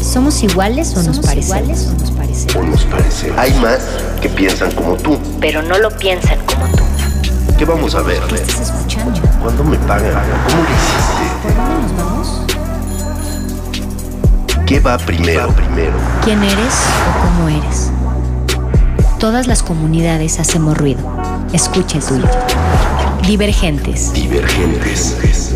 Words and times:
¿Somos 0.00 0.42
iguales 0.42 0.94
o 0.96 1.02
nos 1.02 1.18
parecemos? 1.20 1.86
o 1.86 1.92
nos 2.62 2.82
parecemos? 2.84 3.38
Hay 3.38 3.52
más 3.60 3.80
que 4.20 4.28
piensan 4.28 4.70
como 4.72 4.94
tú. 4.96 5.18
Pero 5.40 5.62
no 5.62 5.78
lo 5.78 5.90
piensan 5.96 6.38
como 6.46 6.66
tú. 6.68 6.82
¿Qué 7.58 7.64
vamos 7.64 7.94
a 7.94 8.02
ver? 8.02 8.20
¿Qué 8.28 8.34
estás 8.36 8.60
escuchando? 8.60 9.20
¿Cuándo 9.42 9.64
me 9.64 9.76
pagan? 9.78 10.12
¿Cómo 10.46 10.62
lo 10.62 10.68
¿Por 11.42 11.56
dónde 11.56 11.82
nos 11.82 11.96
vamos? 11.96 12.42
hiciste? 12.46 12.64
¿Qué 14.66 14.80
va 14.80 14.98
primero? 14.98 15.48
primero? 15.52 15.92
¿Quién 16.24 16.42
eres 16.42 16.74
o 17.08 17.12
cómo 17.26 17.48
eres? 17.48 17.90
Todas 19.18 19.46
las 19.46 19.62
comunidades 19.62 20.38
hacemos 20.38 20.76
ruido. 20.78 21.00
Escucha 21.52 21.98
el 21.98 22.04
tuyo. 22.04 22.28
Divergentes. 23.28 24.10
Divergentes. 24.14 25.47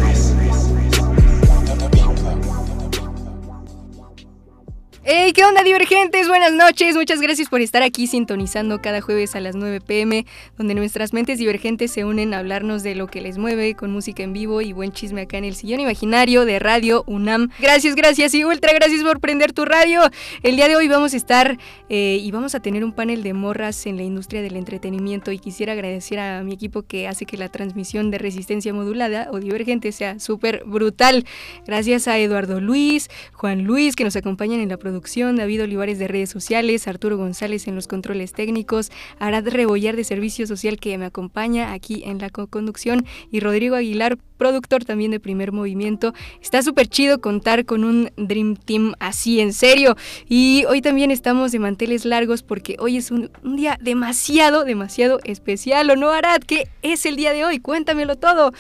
Hey, 5.14 5.34
¿qué 5.34 5.44
onda 5.44 5.62
divergentes? 5.62 6.26
Buenas 6.26 6.54
noches, 6.54 6.96
muchas 6.96 7.20
gracias 7.20 7.50
por 7.50 7.60
estar 7.60 7.82
aquí 7.82 8.06
sintonizando 8.06 8.80
cada 8.80 9.02
jueves 9.02 9.36
a 9.36 9.40
las 9.40 9.54
9 9.54 9.82
pm, 9.82 10.24
donde 10.56 10.74
nuestras 10.74 11.12
mentes 11.12 11.38
divergentes 11.38 11.90
se 11.90 12.06
unen 12.06 12.32
a 12.32 12.38
hablarnos 12.38 12.82
de 12.82 12.94
lo 12.94 13.08
que 13.08 13.20
les 13.20 13.36
mueve 13.36 13.74
con 13.74 13.90
música 13.90 14.22
en 14.22 14.32
vivo 14.32 14.62
y 14.62 14.72
buen 14.72 14.90
chisme 14.90 15.20
acá 15.20 15.36
en 15.36 15.44
el 15.44 15.54
sillón 15.54 15.80
imaginario 15.80 16.46
de 16.46 16.58
Radio 16.58 17.04
UNAM. 17.06 17.50
Gracias, 17.58 17.94
gracias 17.94 18.32
y 18.32 18.44
ultra 18.44 18.72
gracias 18.72 19.02
por 19.02 19.20
prender 19.20 19.52
tu 19.52 19.66
radio. 19.66 20.00
El 20.42 20.56
día 20.56 20.66
de 20.66 20.76
hoy 20.76 20.88
vamos 20.88 21.12
a 21.12 21.18
estar 21.18 21.58
eh, 21.90 22.18
y 22.18 22.30
vamos 22.30 22.54
a 22.54 22.60
tener 22.60 22.82
un 22.82 22.94
panel 22.94 23.22
de 23.22 23.34
morras 23.34 23.84
en 23.84 23.98
la 23.98 24.04
industria 24.04 24.40
del 24.40 24.56
entretenimiento 24.56 25.30
y 25.30 25.38
quisiera 25.38 25.74
agradecer 25.74 26.20
a 26.20 26.42
mi 26.42 26.54
equipo 26.54 26.84
que 26.84 27.06
hace 27.06 27.26
que 27.26 27.36
la 27.36 27.50
transmisión 27.50 28.10
de 28.10 28.16
resistencia 28.16 28.72
modulada 28.72 29.28
o 29.30 29.40
divergente 29.40 29.92
sea 29.92 30.18
súper 30.18 30.62
brutal. 30.64 31.26
Gracias 31.66 32.08
a 32.08 32.16
Eduardo 32.16 32.62
Luis, 32.62 33.10
Juan 33.34 33.64
Luis 33.64 33.94
que 33.94 34.04
nos 34.04 34.16
acompañan 34.16 34.60
en 34.60 34.70
la 34.70 34.78
producción 34.78 35.01
producción, 35.02 35.34
David 35.34 35.64
Olivares 35.64 35.98
de 35.98 36.06
redes 36.06 36.30
sociales, 36.30 36.86
Arturo 36.86 37.16
González 37.16 37.66
en 37.66 37.74
los 37.74 37.88
controles 37.88 38.32
técnicos, 38.32 38.92
Arad 39.18 39.48
Rebollar 39.48 39.96
de 39.96 40.04
Servicio 40.04 40.46
Social 40.46 40.78
que 40.78 40.96
me 40.96 41.06
acompaña 41.06 41.72
aquí 41.72 42.04
en 42.06 42.18
la 42.18 42.30
co-conducción 42.30 43.04
y 43.32 43.40
Rodrigo 43.40 43.74
Aguilar, 43.74 44.16
productor 44.38 44.84
también 44.84 45.10
de 45.10 45.18
Primer 45.18 45.50
Movimiento. 45.50 46.14
Está 46.40 46.62
súper 46.62 46.86
chido 46.86 47.20
contar 47.20 47.64
con 47.64 47.82
un 47.82 48.12
Dream 48.16 48.54
Team 48.54 48.94
así, 49.00 49.40
en 49.40 49.52
serio. 49.52 49.96
Y 50.28 50.66
hoy 50.68 50.82
también 50.82 51.10
estamos 51.10 51.50
de 51.50 51.58
manteles 51.58 52.04
largos 52.04 52.44
porque 52.44 52.76
hoy 52.78 52.96
es 52.96 53.10
un, 53.10 53.28
un 53.42 53.56
día 53.56 53.78
demasiado, 53.82 54.62
demasiado 54.64 55.18
especial, 55.24 55.90
¿o 55.90 55.96
no, 55.96 56.10
Arad? 56.10 56.42
¿Qué 56.46 56.68
es 56.82 57.06
el 57.06 57.16
día 57.16 57.32
de 57.32 57.44
hoy? 57.44 57.58
Cuéntamelo 57.58 58.14
todo. 58.14 58.52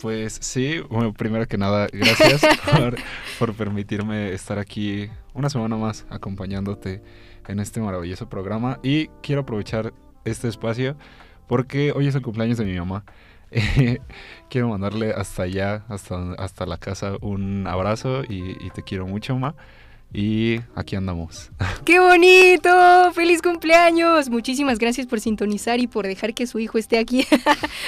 Pues 0.00 0.38
sí, 0.40 0.80
bueno, 0.88 1.12
primero 1.12 1.46
que 1.46 1.58
nada, 1.58 1.86
gracias 1.92 2.40
por, 2.72 2.96
por, 3.38 3.54
permitirme 3.54 4.32
estar 4.32 4.58
aquí 4.58 5.10
una 5.34 5.50
semana 5.50 5.76
más 5.76 6.06
acompañándote 6.10 7.02
en 7.48 7.60
este 7.60 7.80
maravilloso 7.80 8.28
programa. 8.28 8.78
Y 8.82 9.08
quiero 9.22 9.42
aprovechar 9.42 9.92
este 10.24 10.48
espacio 10.48 10.96
porque 11.46 11.92
hoy 11.92 12.06
es 12.06 12.14
el 12.14 12.22
cumpleaños 12.22 12.58
de 12.58 12.64
mi 12.64 12.78
mamá. 12.78 13.04
quiero 14.48 14.68
mandarle 14.68 15.12
hasta 15.12 15.42
allá, 15.42 15.84
hasta, 15.88 16.32
hasta 16.34 16.66
la 16.66 16.78
casa, 16.78 17.14
un 17.20 17.66
abrazo 17.66 18.22
y, 18.28 18.70
te 18.70 18.82
quiero 18.82 19.06
mucho, 19.06 19.34
mamá. 19.34 19.56
Y 20.12 20.60
aquí 20.74 20.96
andamos. 20.96 21.50
¡Qué 21.84 22.00
bonito! 22.00 22.70
¡Feliz 23.14 23.42
cumpleaños! 23.42 24.28
Muchísimas 24.28 24.78
gracias 24.78 25.06
por 25.06 25.20
sintonizar 25.20 25.78
y 25.80 25.86
por 25.86 26.06
dejar 26.06 26.34
que 26.34 26.46
su 26.46 26.58
hijo 26.58 26.78
esté 26.78 26.98
aquí. 26.98 27.26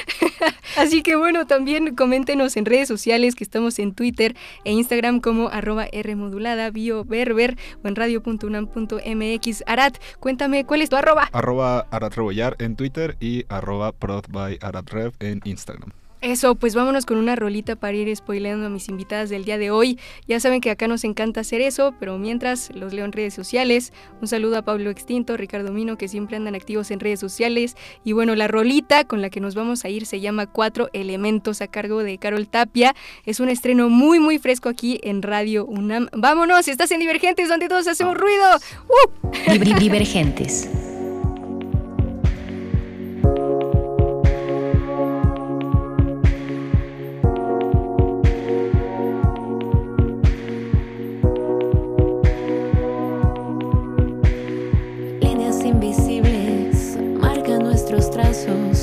Así 0.77 1.03
que 1.03 1.17
bueno, 1.17 1.47
también 1.47 1.95
coméntenos 1.95 2.57
en 2.57 2.65
redes 2.65 2.89
sociales 2.89 3.35
que 3.35 3.45
estamos 3.45 3.79
en 3.79 3.93
Twitter 3.93 4.37
e 4.65 4.73
Instagram 4.73 5.21
como 5.21 5.49
arroba 5.49 5.87
Rmodulada, 5.93 6.71
bioberber 6.71 7.57
o 7.83 7.89
en 7.89 7.97
radio.unam.mx. 7.97 9.65
Arat, 9.67 9.99
cuéntame, 10.21 10.65
¿cuál 10.65 10.83
es 10.83 10.91
tu 10.91 10.97
arroba? 10.97 11.29
Arroba 11.33 11.87
Arat 11.91 12.15
Rebollar 12.15 12.57
en 12.59 12.77
Twitter 12.77 13.17
y 13.21 13.45
arroba 13.49 13.93
prod 13.93 14.25
by 14.31 14.59
Aratrev 14.61 15.13
en 15.21 15.41
Instagram. 15.45 15.93
Eso, 16.23 16.55
pues 16.55 16.77
vámonos 16.77 17.05
con 17.05 17.17
una 17.17 17.35
rolita 17.35 17.75
para 17.75 17.97
ir 17.97 18.15
spoileando 18.15 18.67
a 18.67 18.71
mis 18.71 18.89
invitadas 18.89 19.29
del 19.29 19.45
día 19.45 19.59
de 19.59 19.73
hoy. 19.73 19.99
Ya 20.29 20.39
saben 20.39 20.61
que 20.61 20.71
acá 20.71 20.87
nos 20.87 21.03
encanta 21.03 21.41
hacer 21.41 21.61
eso, 21.61 21.95
pero 21.99 22.17
mientras 22.17 22.71
los 22.77 22.93
leo 22.93 23.05
en 23.05 23.11
redes 23.11 23.35
sociales. 23.35 23.93
Un 24.21 24.29
saludo 24.29 24.57
a 24.57 24.63
Pablo 24.63 24.91
Extinto, 24.91 25.37
Ricardo 25.37 25.73
Mino, 25.73 25.99
que 25.99 26.07
siempre 26.07 26.37
andan 26.37 26.55
activos 26.55 26.93
en 26.93 27.01
redes 27.01 27.19
sociales. 27.19 27.77
Y 28.05 28.13
bueno, 28.13 28.37
la 28.37 28.47
rolita 28.47 29.03
con 29.03 29.21
la 29.21 29.31
que 29.31 29.41
nos 29.41 29.57
vamos 29.57 29.85
a 29.85 29.89
ir 29.89 30.07
se 30.07 30.21
llama 30.21 30.47
Cuatro 30.47 30.91
Elementos 30.93 31.61
a 31.61 31.67
cargo 31.67 32.05
de 32.05 32.19
Carol 32.19 32.47
Tapia. 32.47 32.95
Es 33.27 33.41
un 33.41 33.49
estreno 33.49 33.89
muy, 33.89 34.21
muy 34.21 34.39
fresco 34.39 34.69
aquí 34.69 35.01
en 35.03 35.23
Radio 35.23 35.67
UNAM. 35.67 36.07
Vámonos, 36.13 36.69
estás 36.69 36.93
en 36.93 37.01
Divergentes, 37.01 37.49
donde 37.49 37.67
todos 37.67 37.89
hacemos 37.89 38.17
ruido. 38.17 38.45
¡Uh! 38.89 39.79
Divergentes. 39.81 40.71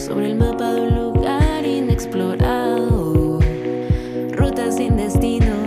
Sobre 0.09 0.25
el 0.31 0.37
mapa 0.37 0.73
de 0.73 0.81
un 0.81 0.95
lugar 0.95 1.63
inexplorado, 1.63 3.39
rutas 4.31 4.77
sin 4.77 4.97
destino, 4.97 5.58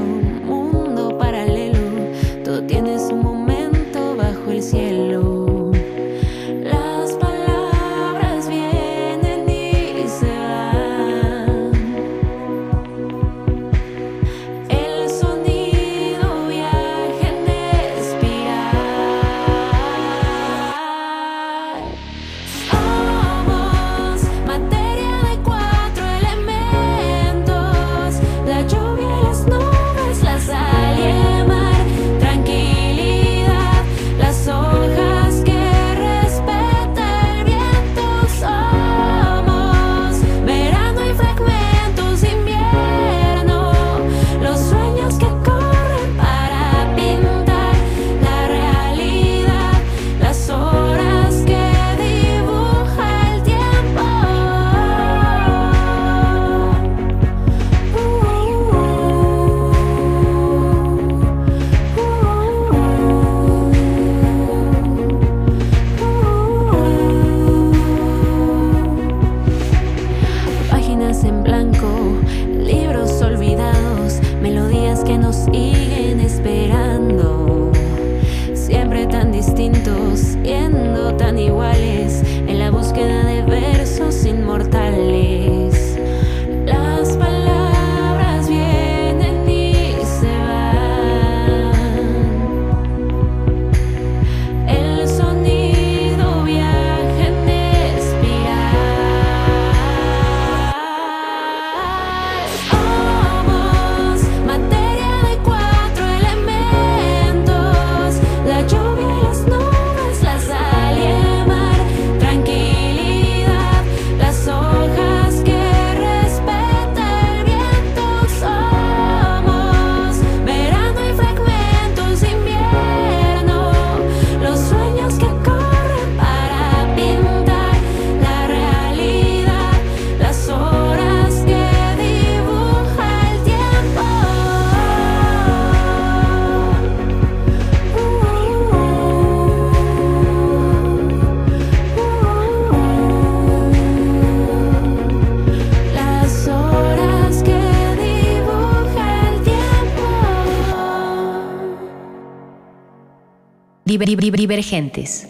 Divergentes. 153.99 155.29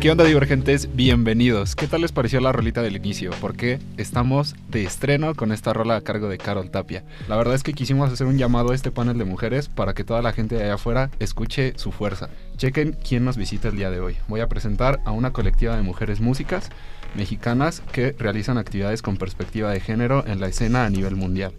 ¿Qué 0.00 0.10
onda 0.10 0.24
divergentes? 0.24 0.88
Bienvenidos. 0.96 1.76
¿Qué 1.76 1.86
tal 1.86 2.00
les 2.00 2.10
pareció 2.10 2.40
la 2.40 2.50
rolita 2.50 2.82
del 2.82 2.96
inicio? 2.96 3.30
Porque 3.40 3.78
estamos 3.98 4.56
de 4.68 4.82
estreno 4.82 5.36
con 5.36 5.52
esta 5.52 5.72
rola 5.72 5.94
a 5.94 6.00
cargo 6.00 6.28
de 6.28 6.38
Carol 6.38 6.72
Tapia. 6.72 7.04
La 7.28 7.36
verdad 7.36 7.54
es 7.54 7.62
que 7.62 7.72
quisimos 7.72 8.10
hacer 8.10 8.26
un 8.26 8.36
llamado 8.36 8.72
a 8.72 8.74
este 8.74 8.90
panel 8.90 9.16
de 9.16 9.24
mujeres 9.24 9.68
para 9.68 9.94
que 9.94 10.02
toda 10.02 10.22
la 10.22 10.32
gente 10.32 10.56
de 10.56 10.64
allá 10.64 10.74
afuera 10.74 11.12
escuche 11.20 11.74
su 11.76 11.92
fuerza. 11.92 12.30
Chequen 12.56 12.96
quién 13.08 13.24
nos 13.24 13.36
visita 13.36 13.68
el 13.68 13.76
día 13.76 13.90
de 13.90 14.00
hoy. 14.00 14.16
Voy 14.26 14.40
a 14.40 14.48
presentar 14.48 14.98
a 15.04 15.12
una 15.12 15.32
colectiva 15.32 15.76
de 15.76 15.82
mujeres 15.82 16.20
músicas 16.20 16.70
mexicanas 17.14 17.82
que 17.92 18.12
realizan 18.18 18.58
actividades 18.58 19.02
con 19.02 19.16
perspectiva 19.16 19.70
de 19.70 19.80
género 19.80 20.24
en 20.26 20.40
la 20.40 20.48
escena 20.48 20.84
a 20.84 20.90
nivel 20.90 21.16
mundial. 21.16 21.52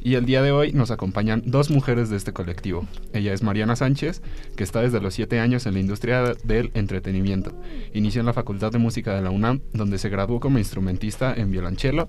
Y 0.00 0.14
el 0.14 0.26
día 0.26 0.42
de 0.42 0.52
hoy 0.52 0.72
nos 0.72 0.90
acompañan 0.90 1.42
dos 1.44 1.70
mujeres 1.70 2.08
de 2.08 2.16
este 2.16 2.32
colectivo. 2.32 2.86
Ella 3.12 3.32
es 3.32 3.42
Mariana 3.42 3.74
Sánchez, 3.74 4.22
que 4.56 4.62
está 4.62 4.80
desde 4.80 5.00
los 5.00 5.14
7 5.14 5.40
años 5.40 5.66
en 5.66 5.74
la 5.74 5.80
industria 5.80 6.34
del 6.44 6.70
entretenimiento. 6.74 7.52
Inició 7.92 8.20
en 8.20 8.26
la 8.26 8.32
Facultad 8.32 8.70
de 8.70 8.78
Música 8.78 9.14
de 9.14 9.22
la 9.22 9.30
UNAM, 9.30 9.60
donde 9.72 9.98
se 9.98 10.08
graduó 10.08 10.38
como 10.38 10.58
instrumentista 10.58 11.34
en 11.34 11.50
violonchelo 11.50 12.06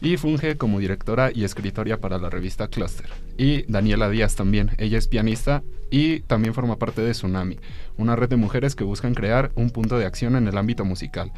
y 0.00 0.16
funge 0.16 0.56
como 0.56 0.78
directora 0.78 1.30
y 1.34 1.44
escritora 1.44 1.98
para 1.98 2.18
la 2.18 2.30
revista 2.30 2.68
Cluster. 2.68 3.06
Y 3.36 3.62
Daniela 3.70 4.10
Díaz 4.10 4.36
también, 4.36 4.70
ella 4.78 4.98
es 4.98 5.08
pianista 5.08 5.62
y 5.90 6.20
también 6.20 6.54
forma 6.54 6.78
parte 6.78 7.02
de 7.02 7.12
Tsunami, 7.12 7.58
una 7.96 8.14
red 8.14 8.28
de 8.28 8.36
mujeres 8.36 8.74
que 8.74 8.84
buscan 8.84 9.14
crear 9.14 9.50
un 9.54 9.70
punto 9.70 9.98
de 9.98 10.06
acción 10.06 10.36
en 10.36 10.46
el 10.46 10.58
ámbito 10.58 10.84
musical. 10.84 11.32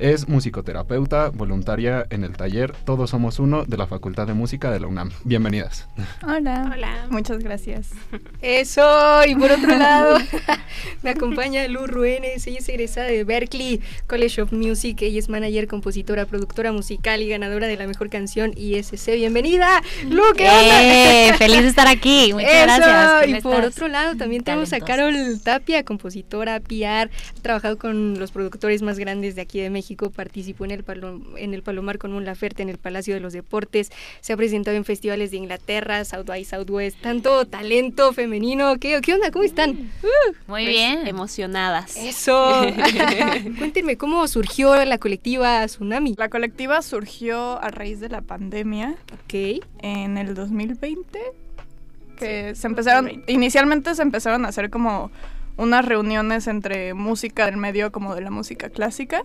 Es 0.00 0.28
musicoterapeuta, 0.28 1.28
voluntaria 1.28 2.06
en 2.08 2.24
el 2.24 2.34
taller 2.34 2.72
Todos 2.72 3.10
Somos 3.10 3.38
Uno 3.38 3.66
de 3.66 3.76
la 3.76 3.86
Facultad 3.86 4.26
de 4.26 4.32
Música 4.32 4.70
de 4.70 4.80
la 4.80 4.86
UNAM. 4.86 5.10
Bienvenidas. 5.24 5.88
Hola. 6.26 6.72
Hola. 6.74 7.06
Muchas 7.10 7.40
gracias. 7.40 7.90
Eso, 8.40 8.82
y 9.26 9.34
por 9.34 9.52
otro 9.52 9.68
lado, 9.78 10.16
me 11.02 11.10
acompaña 11.10 11.68
Lu 11.68 11.86
Ruenes, 11.86 12.46
ella 12.46 12.60
es 12.60 12.68
egresada 12.70 13.08
de 13.08 13.24
Berkeley 13.24 13.82
College 14.06 14.40
of 14.40 14.52
Music, 14.52 15.02
ella 15.02 15.18
es 15.18 15.28
manager, 15.28 15.66
compositora, 15.68 16.24
productora 16.24 16.72
musical 16.72 17.20
y 17.20 17.28
ganadora 17.28 17.66
de 17.66 17.76
la 17.76 17.86
mejor 17.86 18.08
canción 18.08 18.52
ISC. 18.56 19.06
Bienvenida, 19.16 19.82
Lu, 20.08 20.22
¿qué 20.34 20.48
onda? 20.48 20.82
¡Eh! 20.82 21.34
Feliz 21.36 21.60
de 21.60 21.68
estar 21.68 21.88
aquí. 21.88 22.32
Muchas 22.32 22.50
Eso, 22.50 22.64
gracias. 22.64 23.10
¿Cómo 23.26 23.36
Y 23.36 23.40
por 23.42 23.54
estás? 23.56 23.72
otro 23.76 23.88
lado, 23.88 24.16
también 24.16 24.44
tenemos 24.44 24.72
a. 24.72 24.80
Carol 24.80 25.14
Tapia, 25.44 25.84
compositora, 25.84 26.58
PR, 26.60 27.10
ha 27.10 27.42
trabajado 27.42 27.76
con 27.76 28.18
los 28.18 28.32
productores 28.32 28.80
más 28.80 28.98
grandes 28.98 29.34
de 29.34 29.42
aquí 29.42 29.60
de 29.60 29.68
México, 29.68 29.89
participó 29.96 30.64
en 30.64 30.70
el, 30.70 30.84
Palo- 30.84 31.20
en 31.36 31.54
el 31.54 31.62
Palomar 31.62 31.98
con 31.98 32.12
Mon 32.12 32.24
Laferte 32.24 32.62
en 32.62 32.68
el 32.68 32.78
Palacio 32.78 33.14
de 33.14 33.20
los 33.20 33.32
Deportes, 33.32 33.90
se 34.20 34.32
ha 34.32 34.36
presentado 34.36 34.76
en 34.76 34.84
festivales 34.84 35.30
de 35.30 35.38
Inglaterra, 35.38 36.04
South 36.04 36.24
by 36.26 36.44
Southwest, 36.44 36.98
tanto 37.00 37.46
talento 37.46 38.12
femenino. 38.12 38.78
¿Qué, 38.78 39.00
qué 39.02 39.14
onda? 39.14 39.30
¿Cómo 39.30 39.44
están? 39.44 39.74
Muy 39.74 39.90
Pues, 40.46 40.66
bien. 40.68 41.06
Emocionadas. 41.06 41.96
Eso. 41.96 42.66
Cuéntenme 43.58 43.96
cómo 43.96 44.26
surgió 44.28 44.84
la 44.84 44.98
colectiva 44.98 45.64
Tsunami. 45.66 46.14
La 46.16 46.28
colectiva 46.28 46.82
surgió 46.82 47.60
a 47.62 47.68
raíz 47.70 48.00
de 48.00 48.08
la 48.08 48.20
pandemia 48.20 48.94
Ok. 49.24 49.62
en 49.82 50.18
el 50.18 50.34
2020, 50.34 51.18
que 52.18 52.54
se 52.54 52.66
empezaron, 52.66 53.22
inicialmente 53.26 53.94
se 53.94 54.02
empezaron 54.02 54.44
a 54.44 54.48
hacer 54.48 54.70
como 54.70 55.10
unas 55.56 55.84
reuniones 55.84 56.46
entre 56.46 56.94
música 56.94 57.46
del 57.46 57.56
medio 57.56 57.92
como 57.92 58.14
de 58.14 58.20
la 58.22 58.30
música 58.30 58.70
clásica 58.70 59.22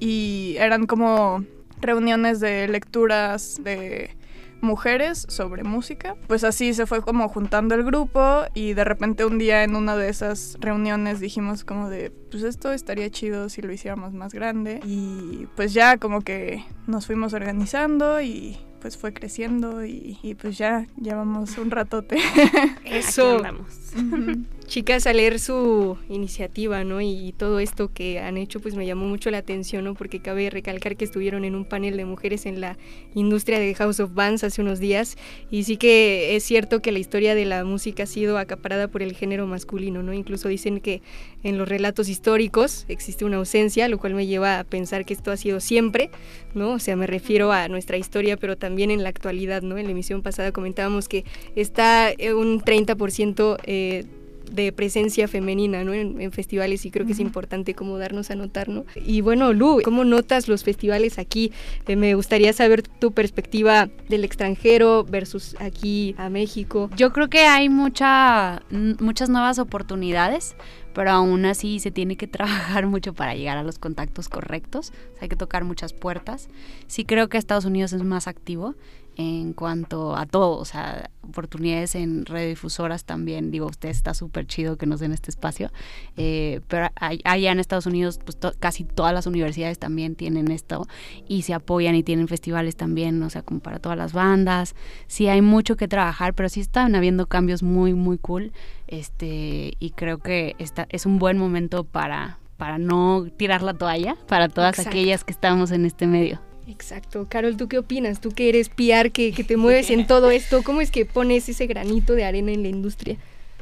y 0.00 0.56
eran 0.58 0.86
como 0.86 1.44
reuniones 1.80 2.40
de 2.40 2.68
lecturas 2.68 3.60
de 3.62 4.16
mujeres 4.60 5.26
sobre 5.28 5.64
música. 5.64 6.16
Pues 6.26 6.44
así 6.44 6.74
se 6.74 6.86
fue 6.86 7.02
como 7.02 7.28
juntando 7.28 7.74
el 7.74 7.84
grupo 7.84 8.42
y 8.54 8.74
de 8.74 8.84
repente 8.84 9.24
un 9.24 9.38
día 9.38 9.64
en 9.64 9.76
una 9.76 9.96
de 9.96 10.08
esas 10.08 10.56
reuniones 10.60 11.20
dijimos 11.20 11.64
como 11.64 11.88
de, 11.88 12.10
pues 12.30 12.42
esto 12.42 12.72
estaría 12.72 13.10
chido 13.10 13.48
si 13.48 13.62
lo 13.62 13.72
hiciéramos 13.72 14.12
más 14.12 14.32
grande 14.32 14.80
y 14.84 15.46
pues 15.56 15.72
ya 15.72 15.98
como 15.98 16.20
que 16.20 16.64
nos 16.86 17.06
fuimos 17.06 17.32
organizando 17.32 18.20
y 18.20 18.58
pues 18.80 18.96
fue 18.96 19.12
creciendo 19.12 19.84
y, 19.84 20.18
y 20.22 20.34
pues 20.34 20.58
ya 20.58 20.86
llevamos 21.00 21.58
un 21.58 21.70
ratote. 21.70 22.18
Eso. 22.84 23.38
Aquí 23.38 23.46
andamos. 23.46 24.52
Chicas, 24.66 25.06
al 25.06 25.18
leer 25.18 25.38
su 25.38 25.96
iniciativa, 26.08 26.82
¿no? 26.82 27.00
Y, 27.00 27.32
todo 27.38 27.60
esto 27.60 27.92
que 27.92 28.18
han 28.18 28.36
hecho, 28.36 28.60
pues 28.60 28.74
me 28.74 28.84
llamó 28.84 29.06
mucho 29.06 29.30
la 29.30 29.38
atención, 29.38 29.84
¿no? 29.84 29.94
Porque 29.94 30.20
cabe 30.20 30.50
recalcar 30.50 30.96
que 30.96 31.04
estuvieron 31.04 31.44
en 31.44 31.54
un 31.54 31.64
panel 31.64 31.96
de 31.96 32.04
mujeres 32.04 32.46
en 32.46 32.60
la 32.60 32.76
industria 33.14 33.60
de 33.60 33.74
House 33.74 34.00
of 34.00 34.14
Bands 34.14 34.42
hace 34.42 34.60
unos 34.60 34.80
días. 34.80 35.16
Y 35.50 35.62
sí 35.62 35.76
que 35.76 36.34
es 36.34 36.42
cierto 36.42 36.82
que 36.82 36.90
la 36.90 36.98
historia 36.98 37.36
de 37.36 37.44
la 37.44 37.64
música 37.64 38.02
ha 38.02 38.06
sido 38.06 38.38
acaparada 38.38 38.88
por 38.88 39.02
el 39.02 39.14
género 39.14 39.46
masculino, 39.46 40.02
¿no? 40.02 40.12
Incluso 40.12 40.48
dicen 40.48 40.80
que 40.80 41.00
en 41.44 41.58
los 41.58 41.68
relatos 41.68 42.08
históricos 42.08 42.86
existe 42.88 43.24
una 43.24 43.36
ausencia, 43.36 43.86
lo 43.88 43.98
cual 43.98 44.14
me 44.14 44.26
lleva 44.26 44.58
a 44.58 44.64
pensar 44.64 45.04
que 45.04 45.14
esto 45.14 45.30
ha 45.30 45.36
sido 45.36 45.60
siempre, 45.60 46.10
¿no? 46.54 46.72
O 46.72 46.78
sea, 46.80 46.96
me 46.96 47.06
refiero 47.06 47.52
a 47.52 47.68
nuestra 47.68 47.98
historia, 47.98 48.36
pero 48.36 48.56
también 48.56 48.90
en 48.90 49.04
la 49.04 49.10
actualidad, 49.10 49.62
¿no? 49.62 49.78
En 49.78 49.84
la 49.84 49.92
emisión 49.92 50.22
pasada 50.22 50.50
comentábamos 50.50 51.08
que 51.08 51.24
está 51.54 52.10
eh, 52.10 52.34
un 52.34 52.60
30% 52.60 53.58
eh, 53.64 54.04
de 54.50 54.72
presencia 54.72 55.28
femenina 55.28 55.84
¿no? 55.84 55.92
en, 55.92 56.20
en 56.20 56.32
festivales 56.32 56.84
y 56.86 56.90
creo 56.90 57.06
que 57.06 57.12
es 57.12 57.20
importante 57.20 57.74
como 57.74 57.98
darnos 57.98 58.30
a 58.30 58.34
notar. 58.34 58.68
¿no? 58.68 58.84
Y 58.94 59.20
bueno, 59.20 59.52
Lu, 59.52 59.80
¿cómo 59.84 60.04
notas 60.04 60.48
los 60.48 60.64
festivales 60.64 61.18
aquí? 61.18 61.52
Eh, 61.86 61.96
me 61.96 62.14
gustaría 62.14 62.52
saber 62.52 62.82
tu 62.82 63.12
perspectiva 63.12 63.88
del 64.08 64.24
extranjero 64.24 65.04
versus 65.04 65.56
aquí 65.60 66.14
a 66.18 66.28
México. 66.28 66.90
Yo 66.96 67.12
creo 67.12 67.28
que 67.28 67.40
hay 67.40 67.68
mucha, 67.68 68.62
muchas 69.00 69.28
nuevas 69.28 69.58
oportunidades, 69.58 70.56
pero 70.94 71.10
aún 71.10 71.44
así 71.44 71.80
se 71.80 71.90
tiene 71.90 72.16
que 72.16 72.26
trabajar 72.26 72.86
mucho 72.86 73.14
para 73.14 73.34
llegar 73.34 73.58
a 73.58 73.62
los 73.62 73.78
contactos 73.78 74.28
correctos. 74.28 74.90
O 74.90 75.12
sea, 75.14 75.22
hay 75.22 75.28
que 75.28 75.36
tocar 75.36 75.64
muchas 75.64 75.92
puertas. 75.92 76.48
Sí 76.86 77.04
creo 77.04 77.28
que 77.28 77.38
Estados 77.38 77.64
Unidos 77.64 77.92
es 77.92 78.02
más 78.02 78.26
activo 78.26 78.74
en 79.16 79.52
cuanto 79.54 80.14
a 80.16 80.26
todo, 80.26 80.58
o 80.58 80.64
sea, 80.64 81.10
oportunidades 81.22 81.94
en 81.94 82.26
radiodifusoras 82.26 83.04
también. 83.04 83.50
Digo, 83.50 83.66
usted 83.66 83.88
está 83.88 84.12
súper 84.14 84.46
chido 84.46 84.76
que 84.76 84.86
nos 84.86 85.00
den 85.00 85.12
este 85.12 85.30
espacio, 85.30 85.70
eh, 86.16 86.60
pero 86.68 86.88
allá 86.96 87.50
en 87.52 87.58
Estados 87.58 87.86
Unidos, 87.86 88.20
pues 88.24 88.38
to- 88.38 88.52
casi 88.58 88.84
todas 88.84 89.12
las 89.14 89.26
universidades 89.26 89.78
también 89.78 90.14
tienen 90.16 90.50
esto 90.50 90.86
y 91.26 91.42
se 91.42 91.54
apoyan 91.54 91.94
y 91.94 92.02
tienen 92.02 92.28
festivales 92.28 92.76
también, 92.76 93.22
o 93.22 93.30
sea, 93.30 93.42
como 93.42 93.60
para 93.60 93.78
todas 93.78 93.96
las 93.98 94.12
bandas. 94.12 94.74
Sí 95.06 95.28
hay 95.28 95.40
mucho 95.40 95.76
que 95.76 95.88
trabajar, 95.88 96.34
pero 96.34 96.48
sí 96.48 96.60
están 96.60 96.94
habiendo 96.94 97.26
cambios 97.26 97.62
muy, 97.62 97.94
muy 97.94 98.18
cool. 98.18 98.52
Este, 98.86 99.74
y 99.80 99.90
creo 99.90 100.18
que 100.18 100.54
esta 100.58 100.86
es 100.90 101.06
un 101.06 101.18
buen 101.18 101.38
momento 101.38 101.84
para, 101.84 102.38
para 102.56 102.78
no 102.78 103.26
tirar 103.36 103.62
la 103.62 103.74
toalla 103.74 104.16
para 104.28 104.48
todas 104.48 104.70
Exacto. 104.78 104.90
aquellas 104.90 105.24
que 105.24 105.32
estamos 105.32 105.70
en 105.72 105.86
este 105.86 106.06
medio. 106.06 106.40
Exacto. 106.66 107.26
Carol, 107.28 107.56
¿tú 107.56 107.68
qué 107.68 107.78
opinas? 107.78 108.20
Tú 108.20 108.30
que 108.30 108.48
eres 108.48 108.68
PR, 108.68 109.10
que, 109.10 109.32
que 109.32 109.44
te 109.44 109.56
mueves 109.56 109.90
en 109.90 110.06
todo 110.06 110.30
esto, 110.30 110.62
¿cómo 110.62 110.80
es 110.80 110.90
que 110.90 111.06
pones 111.06 111.48
ese 111.48 111.66
granito 111.66 112.14
de 112.14 112.24
arena 112.24 112.52
en 112.52 112.62
la 112.62 112.68
industria? 112.68 113.16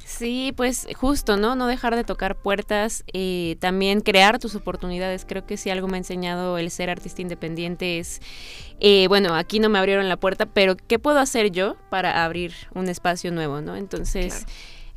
Sí, 0.04 0.52
pues 0.56 0.87
justo, 0.94 1.37
¿no? 1.37 1.56
No 1.56 1.66
dejar 1.66 1.96
de 1.96 2.04
tocar 2.04 2.37
puertas, 2.37 3.04
eh, 3.12 3.56
también 3.58 4.00
crear 4.00 4.38
tus 4.38 4.54
oportunidades. 4.54 5.25
Creo 5.25 5.46
que 5.46 5.56
si 5.56 5.70
algo 5.70 5.88
me 5.88 5.96
ha 5.96 5.99
enseñado 5.99 6.58
el 6.58 6.70
ser 6.70 6.90
artista 6.90 7.23
independiente 7.23 7.99
es, 7.99 8.20
eh, 8.80 9.06
bueno, 9.08 9.34
aquí 9.34 9.61
no 9.61 9.70
me 9.70 9.78
abrieron 9.78 10.08
la 10.08 10.18
puerta, 10.18 10.46
pero 10.46 10.76
¿qué 10.76 10.99
puedo 10.99 11.18
hacer 11.18 11.50
yo 11.50 11.76
para 11.90 12.25
abrir 12.25 12.52
un 12.75 12.88
espacio 12.88 13.32
nuevo, 13.32 13.61
¿no? 13.61 13.76
Entonces... 13.76 14.46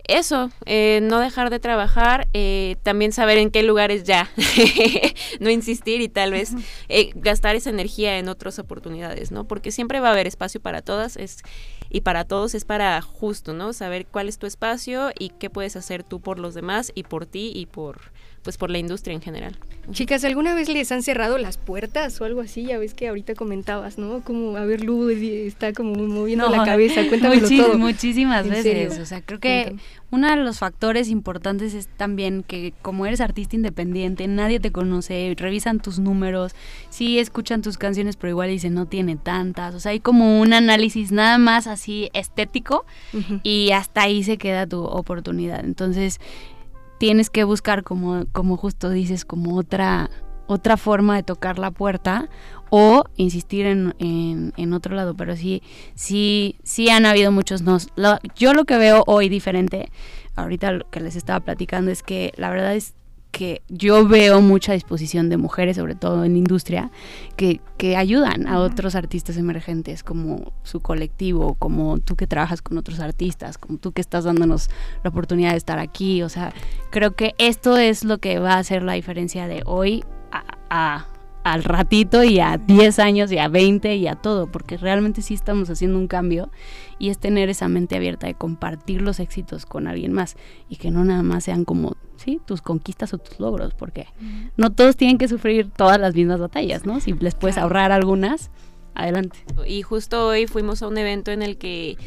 Eso, 0.07 0.49
eh, 0.65 0.99
no 1.03 1.19
dejar 1.19 1.49
de 1.49 1.59
trabajar, 1.59 2.29
eh, 2.33 2.77
también 2.83 3.11
saber 3.11 3.37
en 3.37 3.51
qué 3.51 3.61
lugares 3.61 4.05
ya, 4.05 4.29
no 5.41 5.49
insistir 5.49 5.99
y 5.99 6.07
tal 6.07 6.31
vez 6.31 6.53
eh, 6.87 7.11
gastar 7.15 7.57
esa 7.57 7.71
energía 7.71 8.17
en 8.17 8.29
otras 8.29 8.57
oportunidades, 8.57 9.31
¿no? 9.31 9.43
Porque 9.43 9.69
siempre 9.69 9.99
va 9.99 10.07
a 10.07 10.11
haber 10.13 10.25
espacio 10.25 10.61
para 10.61 10.81
todas 10.81 11.17
es, 11.17 11.39
y 11.89 12.01
para 12.01 12.23
todos 12.23 12.55
es 12.55 12.63
para 12.63 13.01
justo, 13.01 13.53
¿no? 13.53 13.73
Saber 13.73 14.05
cuál 14.05 14.29
es 14.29 14.37
tu 14.37 14.45
espacio 14.45 15.11
y 15.19 15.29
qué 15.29 15.49
puedes 15.49 15.75
hacer 15.75 16.03
tú 16.03 16.21
por 16.21 16.39
los 16.39 16.53
demás 16.53 16.93
y 16.95 17.03
por 17.03 17.25
ti 17.25 17.51
y 17.53 17.65
por, 17.65 17.99
pues 18.47 18.55
por 18.55 18.71
la 18.71 18.77
industria 18.77 19.13
en 19.13 19.21
general. 19.21 19.57
Chicas, 19.91 20.23
¿alguna 20.23 20.53
vez 20.55 20.69
les 20.69 20.89
han 20.93 21.03
cerrado 21.03 21.37
las 21.37 21.57
puertas 21.57 22.21
o 22.21 22.23
algo 22.23 22.39
así? 22.39 22.63
Ya 22.63 22.77
ves 22.77 22.93
que 22.93 23.09
ahorita 23.09 23.35
comentabas, 23.35 23.97
¿no? 23.97 24.21
Como, 24.21 24.55
a 24.55 24.63
ver, 24.63 24.85
Lu 24.85 25.09
está 25.09 25.73
como 25.73 25.95
moviendo 26.07 26.47
la 26.49 26.63
cabeza, 26.63 27.01
cuéntamelo 27.09 27.45
muchis- 27.45 27.57
todo. 27.61 27.77
Muchísimas 27.77 28.47
veces. 28.47 28.63
serio. 28.63 29.03
O 29.03 29.05
sea, 29.05 29.19
creo 29.21 29.41
que 29.41 29.63
Cuéntame. 29.65 29.81
uno 30.11 30.29
de 30.29 30.35
los 30.37 30.59
factores 30.59 31.09
importantes 31.09 31.73
es 31.73 31.87
también 31.97 32.43
que 32.47 32.73
como 32.81 33.05
eres 33.05 33.19
artista 33.19 33.57
independiente, 33.57 34.25
nadie 34.29 34.61
te 34.61 34.71
conoce, 34.71 35.33
revisan 35.37 35.81
tus 35.81 35.99
números, 35.99 36.53
sí 36.89 37.19
escuchan 37.19 37.61
tus 37.61 37.77
canciones, 37.77 38.15
pero 38.15 38.31
igual 38.31 38.49
dicen 38.49 38.73
no 38.75 38.85
tiene 38.85 39.17
tantas. 39.17 39.75
O 39.75 39.81
sea, 39.81 39.91
hay 39.91 39.99
como 39.99 40.39
un 40.39 40.53
análisis 40.53 41.11
nada 41.11 41.37
más 41.37 41.67
así 41.67 42.09
estético 42.13 42.85
y 43.43 43.71
hasta 43.71 44.03
ahí 44.03 44.23
se 44.23 44.37
queda 44.37 44.65
tu 44.67 44.83
oportunidad. 44.85 45.65
Entonces, 45.65 46.21
tienes 46.99 47.29
que 47.29 47.43
buscar 47.43 47.83
como, 47.83 48.25
como 48.31 48.57
justo 48.57 48.89
dices, 48.89 49.25
como 49.25 49.55
otra 49.57 50.09
otra 50.49 50.77
forma 50.77 51.17
de 51.17 51.23
tocar 51.23 51.59
la 51.59 51.71
puerta 51.71 52.29
o 52.69 53.03
insistir 53.17 53.65
en, 53.65 53.93
en- 53.99 54.53
en 54.55 54.71
otro 54.71 54.95
lado. 54.95 55.13
Pero 55.13 55.35
sí, 55.35 55.61
sí, 55.93 56.55
sí 56.63 56.89
han 56.89 57.05
habido 57.05 57.33
muchos 57.33 57.63
nos. 57.63 57.89
Lo- 57.97 58.17
yo 58.35 58.53
lo 58.53 58.63
que 58.63 58.77
veo 58.77 59.03
hoy 59.07 59.27
diferente, 59.27 59.91
ahorita 60.37 60.71
lo 60.71 60.89
que 60.89 61.01
les 61.01 61.17
estaba 61.17 61.41
platicando, 61.41 61.91
es 61.91 62.01
que 62.01 62.31
la 62.37 62.49
verdad 62.49 62.75
es 62.75 62.93
que 63.37 63.61
yo 63.69 64.07
veo 64.07 64.41
mucha 64.41 64.73
disposición 64.73 65.29
de 65.29 65.37
mujeres, 65.37 65.77
sobre 65.77 65.93
todo 65.95 66.23
en 66.23 66.35
industria, 66.35 66.89
que, 67.35 67.61
que 67.77 67.95
ayudan 67.95 68.47
a 68.47 68.59
otros 68.59 68.95
artistas 68.95 69.37
emergentes, 69.37 70.03
como 70.03 70.51
su 70.63 70.79
colectivo, 70.79 71.53
como 71.55 71.99
tú 71.99 72.15
que 72.15 72.25
trabajas 72.27 72.61
con 72.61 72.77
otros 72.77 72.99
artistas, 72.99 73.57
como 73.57 73.77
tú 73.77 73.91
que 73.91 74.01
estás 74.01 74.23
dándonos 74.23 74.69
la 75.03 75.09
oportunidad 75.11 75.51
de 75.51 75.57
estar 75.57 75.77
aquí. 75.79 76.23
O 76.23 76.29
sea, 76.29 76.51
creo 76.89 77.15
que 77.15 77.35
esto 77.37 77.77
es 77.77 78.03
lo 78.03 78.17
que 78.17 78.39
va 78.39 78.53
a 78.53 78.59
hacer 78.59 78.81
la 78.83 78.93
diferencia 78.93 79.47
de 79.47 79.61
hoy 79.65 80.03
a, 80.31 80.43
a- 80.69 81.05
al 81.43 81.63
ratito 81.63 82.25
y 82.25 82.41
a 82.41 82.57
10 82.57 82.99
años 82.99 83.31
y 83.31 83.37
a 83.37 83.47
20 83.47 83.95
y 83.95 84.07
a 84.07 84.15
todo, 84.15 84.51
porque 84.51 84.75
realmente 84.75 85.21
sí 85.21 85.33
estamos 85.33 85.69
haciendo 85.69 85.97
un 85.97 86.07
cambio 86.07 86.49
y 86.99 87.09
es 87.09 87.17
tener 87.17 87.49
esa 87.49 87.67
mente 87.67 87.95
abierta 87.95 88.27
de 88.27 88.33
compartir 88.33 89.01
los 89.01 89.19
éxitos 89.19 89.65
con 89.65 89.87
alguien 89.87 90.13
más 90.13 90.35
y 90.69 90.77
que 90.77 90.91
no 90.91 91.03
nada 91.03 91.23
más 91.23 91.43
sean 91.43 91.65
como, 91.65 91.95
sí, 92.15 92.39
tus 92.45 92.61
conquistas 92.61 93.13
o 93.13 93.17
tus 93.17 93.39
logros, 93.39 93.73
porque 93.73 94.07
no 94.55 94.71
todos 94.71 94.95
tienen 94.95 95.17
que 95.17 95.27
sufrir 95.27 95.69
todas 95.69 95.99
las 95.99 96.15
mismas 96.15 96.39
batallas, 96.39 96.85
¿no? 96.85 96.99
Si 96.99 97.13
les 97.13 97.35
puedes 97.35 97.57
ahorrar 97.57 97.91
algunas, 97.91 98.49
adelante. 98.95 99.37
Y 99.65 99.81
justo 99.81 100.27
hoy 100.27 100.47
fuimos 100.47 100.81
a 100.81 100.87
un 100.87 100.97
evento 100.97 101.31
en 101.31 101.41
el 101.41 101.57
que 101.57 101.97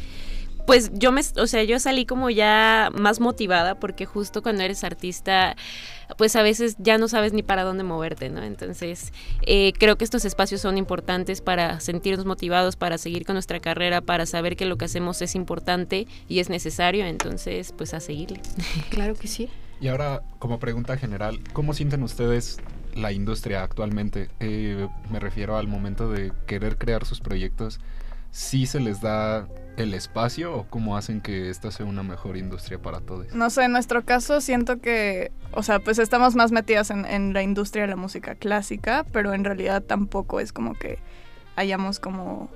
pues 0.71 0.89
yo 0.93 1.11
me, 1.11 1.19
o 1.35 1.47
sea, 1.47 1.63
yo 1.65 1.79
salí 1.79 2.05
como 2.05 2.29
ya 2.29 2.91
más 2.97 3.19
motivada 3.19 3.75
porque 3.75 4.05
justo 4.05 4.41
cuando 4.41 4.63
eres 4.63 4.85
artista, 4.85 5.57
pues 6.17 6.37
a 6.37 6.43
veces 6.43 6.77
ya 6.79 6.97
no 6.97 7.09
sabes 7.09 7.33
ni 7.33 7.43
para 7.43 7.65
dónde 7.65 7.83
moverte, 7.83 8.29
¿no? 8.29 8.41
Entonces, 8.41 9.11
eh, 9.41 9.73
creo 9.77 9.97
que 9.97 10.05
estos 10.05 10.23
espacios 10.23 10.61
son 10.61 10.77
importantes 10.77 11.41
para 11.41 11.81
sentirnos 11.81 12.25
motivados, 12.25 12.77
para 12.77 12.97
seguir 12.97 13.25
con 13.25 13.33
nuestra 13.33 13.59
carrera, 13.59 13.99
para 13.99 14.25
saber 14.25 14.55
que 14.55 14.63
lo 14.63 14.77
que 14.77 14.85
hacemos 14.85 15.21
es 15.21 15.35
importante 15.35 16.07
y 16.29 16.39
es 16.39 16.49
necesario, 16.49 17.05
entonces, 17.05 17.73
pues 17.77 17.93
a 17.93 17.99
seguirle. 17.99 18.39
Claro 18.91 19.15
que 19.15 19.27
sí. 19.27 19.49
Y 19.81 19.89
ahora, 19.89 20.21
como 20.39 20.57
pregunta 20.57 20.95
general, 20.95 21.41
¿cómo 21.51 21.73
sienten 21.73 22.01
ustedes 22.01 22.61
la 22.95 23.11
industria 23.11 23.61
actualmente? 23.63 24.29
Eh, 24.39 24.87
me 25.09 25.19
refiero 25.19 25.57
al 25.57 25.67
momento 25.67 26.09
de 26.09 26.31
querer 26.47 26.77
crear 26.77 27.05
sus 27.05 27.19
proyectos. 27.19 27.81
¿Sí 28.31 28.65
se 28.67 28.79
les 28.79 29.01
da 29.01 29.49
el 29.77 29.93
espacio 29.93 30.53
o 30.55 30.67
cómo 30.67 30.97
hacen 30.97 31.21
que 31.21 31.49
esta 31.49 31.71
sea 31.71 31.85
una 31.85 32.03
mejor 32.03 32.37
industria 32.37 32.79
para 32.79 32.99
todos? 32.99 33.33
No 33.33 33.49
sé, 33.49 33.63
en 33.63 33.71
nuestro 33.71 34.03
caso 34.03 34.41
siento 34.41 34.79
que, 34.79 35.31
o 35.51 35.63
sea, 35.63 35.79
pues 35.79 35.99
estamos 35.99 36.35
más 36.35 36.51
metidas 36.51 36.89
en, 36.91 37.33
la 37.33 37.43
industria 37.43 37.83
de 37.83 37.89
la 37.89 37.95
música 37.95 38.35
clásica, 38.35 39.05
pero 39.11 39.33
en 39.33 39.43
realidad 39.43 39.81
tampoco 39.83 40.39
es 40.39 40.53
como 40.53 40.73
que 40.73 40.99
hayamos 41.55 41.99
como 41.99 42.49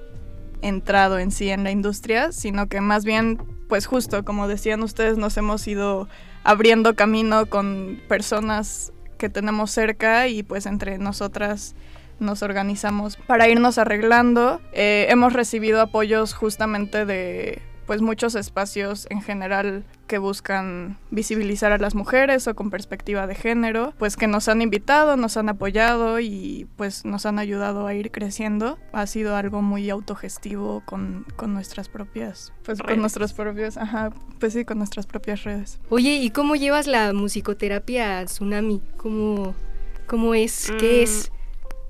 entrado 0.61 1.19
en 1.19 1.31
sí 1.31 1.49
en 1.49 1.63
la 1.63 1.71
industria, 1.71 2.31
sino 2.31 2.67
que 2.67 2.81
más 2.81 3.05
bien, 3.05 3.37
pues 3.67 3.85
justo 3.85 4.23
como 4.25 4.47
decían 4.47 4.83
ustedes, 4.83 5.17
nos 5.17 5.37
hemos 5.37 5.67
ido 5.67 6.07
abriendo 6.43 6.95
camino 6.95 7.47
con 7.47 8.01
personas 8.07 8.91
que 9.17 9.29
tenemos 9.29 9.71
cerca 9.71 10.27
y 10.27 10.43
pues 10.43 10.65
entre 10.65 10.97
nosotras 10.97 11.75
nos 12.19 12.41
organizamos 12.43 13.17
para 13.17 13.47
irnos 13.49 13.77
arreglando. 13.77 14.61
Eh, 14.73 15.07
hemos 15.09 15.33
recibido 15.33 15.81
apoyos 15.81 16.33
justamente 16.33 17.05
de 17.05 17.61
pues 17.85 18.01
muchos 18.01 18.33
espacios 18.33 19.05
en 19.11 19.21
general 19.21 19.83
que 20.07 20.17
buscan 20.17 20.97
visibilizar 21.11 21.71
a 21.71 21.77
las 21.77 21.93
mujeres 21.93 22.47
o 22.47 22.55
con 22.55 22.71
perspectiva 22.71 23.27
de 23.27 23.35
género, 23.35 23.93
pues 23.99 24.17
que 24.17 24.25
nos 24.25 24.47
han 24.47 24.63
invitado, 24.63 25.17
nos 25.17 25.37
han 25.37 25.49
apoyado 25.49 26.19
y 26.19 26.67
pues 26.77 27.05
nos 27.05 27.27
han 27.27 27.37
ayudado 27.37 27.85
a 27.85 27.93
ir 27.93 28.09
creciendo. 28.09 28.79
Ha 28.91 29.05
sido 29.05 29.35
algo 29.35 29.61
muy 29.61 29.87
autogestivo 29.91 30.81
con, 30.87 31.27
con 31.35 31.53
nuestras 31.53 31.87
propias, 31.87 32.53
pues 32.63 32.79
con 32.79 32.87
Redes. 32.87 33.01
nuestros 33.01 33.33
propios, 33.33 33.77
ajá, 33.77 34.09
pues 34.39 34.53
sí, 34.53 34.65
con 34.65 34.79
nuestras 34.79 35.05
propias 35.05 35.43
redes. 35.43 35.79
Oye, 35.89 36.15
¿y 36.15 36.31
cómo 36.31 36.55
llevas 36.55 36.87
la 36.87 37.13
musicoterapia 37.13 38.17
a 38.17 38.25
Tsunami? 38.25 38.81
¿Cómo, 38.97 39.53
cómo 40.07 40.33
es? 40.33 40.71
¿Qué 40.79 41.01
Mm, 41.01 41.03
es? 41.03 41.31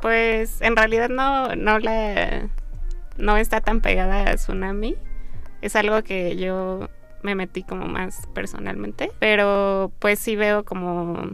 Pues 0.05 0.61
en 0.61 0.75
realidad 0.75 1.09
no, 1.09 1.55
no 1.55 1.79
la 1.79 2.47
no 3.17 3.37
está 3.37 3.61
tan 3.61 3.81
pegada 3.81 4.29
a 4.29 4.35
Tsunami. 4.35 4.95
Es 5.63 5.75
algo 5.75 6.03
que 6.03 6.37
yo 6.37 6.91
me 7.23 7.33
metí 7.33 7.63
como 7.63 7.87
más 7.87 8.27
personalmente. 8.35 9.11
Pero 9.17 9.91
pues 9.97 10.19
sí 10.19 10.35
veo 10.35 10.63
como 10.63 11.31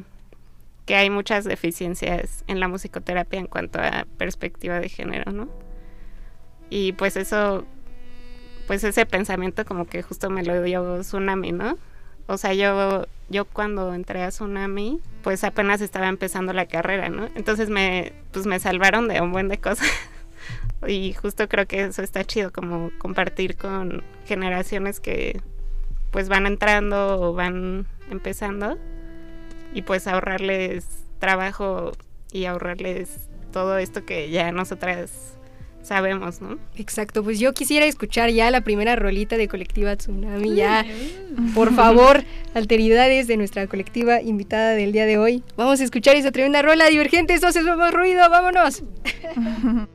que 0.85 0.95
hay 0.95 1.09
muchas 1.09 1.43
deficiencias 1.43 2.45
en 2.47 2.61
la 2.61 2.69
musicoterapia 2.69 3.41
en 3.41 3.47
cuanto 3.47 3.77
a 3.79 4.07
perspectiva 4.17 4.79
de 4.79 4.87
género, 4.87 5.33
¿no? 5.33 5.49
Y 6.69 6.93
pues 6.93 7.17
eso, 7.17 7.65
pues 8.67 8.85
ese 8.85 9.05
pensamiento 9.05 9.65
como 9.65 9.85
que 9.85 10.01
justo 10.01 10.29
me 10.29 10.45
lo 10.45 10.63
dio 10.63 11.01
Tsunami, 11.01 11.51
¿no? 11.51 11.77
O 12.27 12.37
sea, 12.37 12.53
yo, 12.53 13.05
yo 13.31 13.45
cuando 13.45 13.93
entré 13.93 14.23
a 14.23 14.29
Tsunami, 14.29 14.99
pues 15.23 15.43
apenas 15.43 15.81
estaba 15.81 16.07
empezando 16.07 16.53
la 16.53 16.65
carrera, 16.67 17.09
¿no? 17.09 17.29
Entonces 17.35 17.69
me, 17.69 18.13
pues 18.31 18.45
me 18.45 18.59
salvaron 18.59 19.07
de 19.07 19.21
un 19.21 19.31
buen 19.31 19.47
de 19.47 19.57
cosas. 19.57 19.87
y 20.87 21.13
justo 21.13 21.47
creo 21.47 21.65
que 21.65 21.83
eso 21.85 22.03
está 22.03 22.23
chido, 22.23 22.51
como 22.51 22.91
compartir 22.99 23.55
con 23.55 24.03
generaciones 24.25 24.99
que 24.99 25.41
pues 26.11 26.27
van 26.27 26.45
entrando 26.45 27.21
o 27.21 27.33
van 27.33 27.87
empezando 28.09 28.77
y 29.73 29.83
pues 29.83 30.07
ahorrarles 30.07 30.85
trabajo 31.19 31.93
y 32.33 32.45
ahorrarles 32.45 33.29
todo 33.53 33.77
esto 33.77 34.05
que 34.05 34.29
ya 34.29 34.51
nosotras 34.51 35.37
sabemos, 35.83 36.41
¿no? 36.41 36.57
Exacto, 36.75 37.23
pues 37.23 37.39
yo 37.39 37.53
quisiera 37.53 37.85
escuchar 37.85 38.29
ya 38.29 38.51
la 38.51 38.61
primera 38.61 38.95
rolita 38.95 39.37
de 39.37 39.47
colectiva 39.47 39.95
Tsunami, 39.95 40.55
ya, 40.55 40.85
por 41.53 41.73
favor, 41.73 42.23
alteridades 42.53 43.27
de 43.27 43.37
nuestra 43.37 43.67
colectiva 43.67 44.21
invitada 44.21 44.71
del 44.71 44.91
día 44.91 45.05
de 45.05 45.17
hoy. 45.17 45.43
Vamos 45.57 45.81
a 45.81 45.83
escuchar 45.83 46.15
esa 46.15 46.31
tremenda 46.31 46.61
rola, 46.61 46.87
divergentes, 46.87 47.37
entonces 47.37 47.65
vamos 47.65 47.91
ruido, 47.93 48.29
vámonos. 48.29 48.83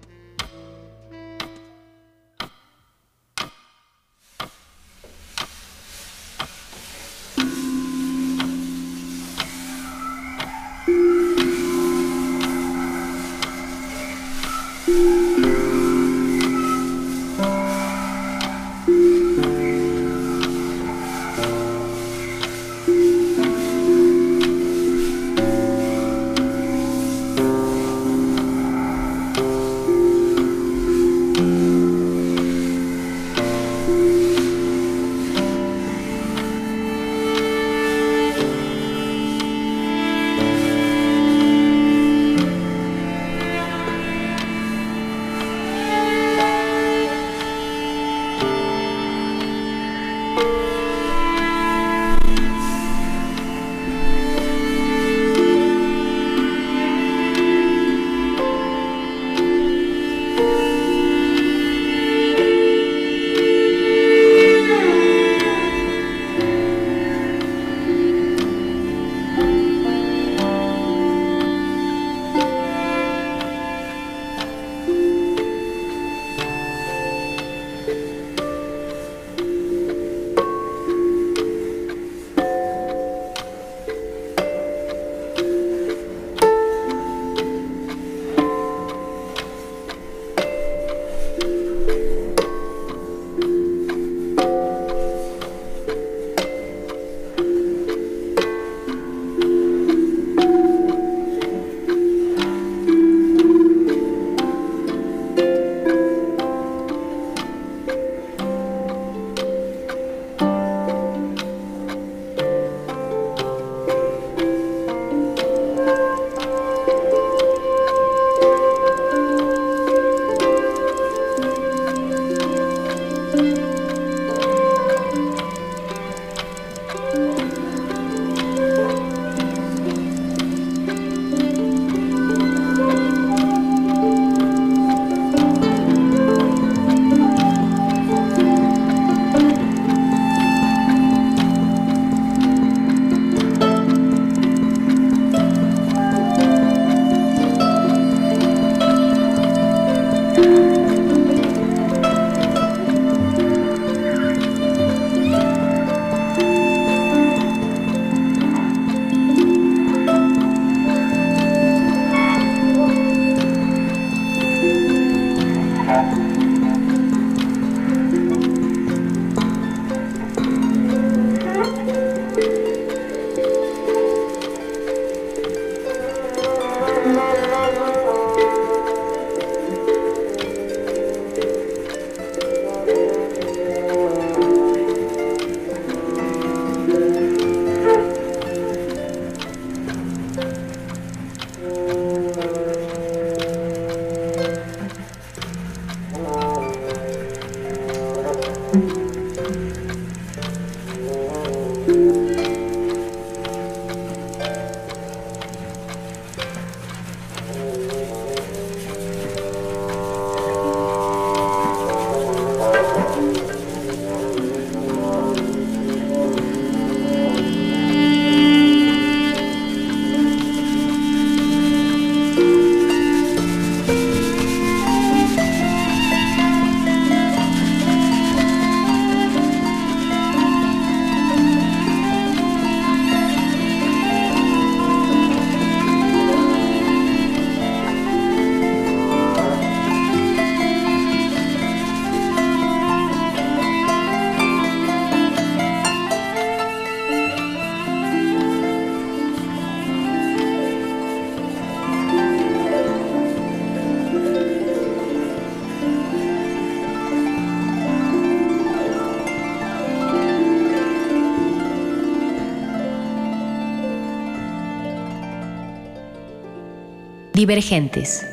Divergentes. 267.47 268.27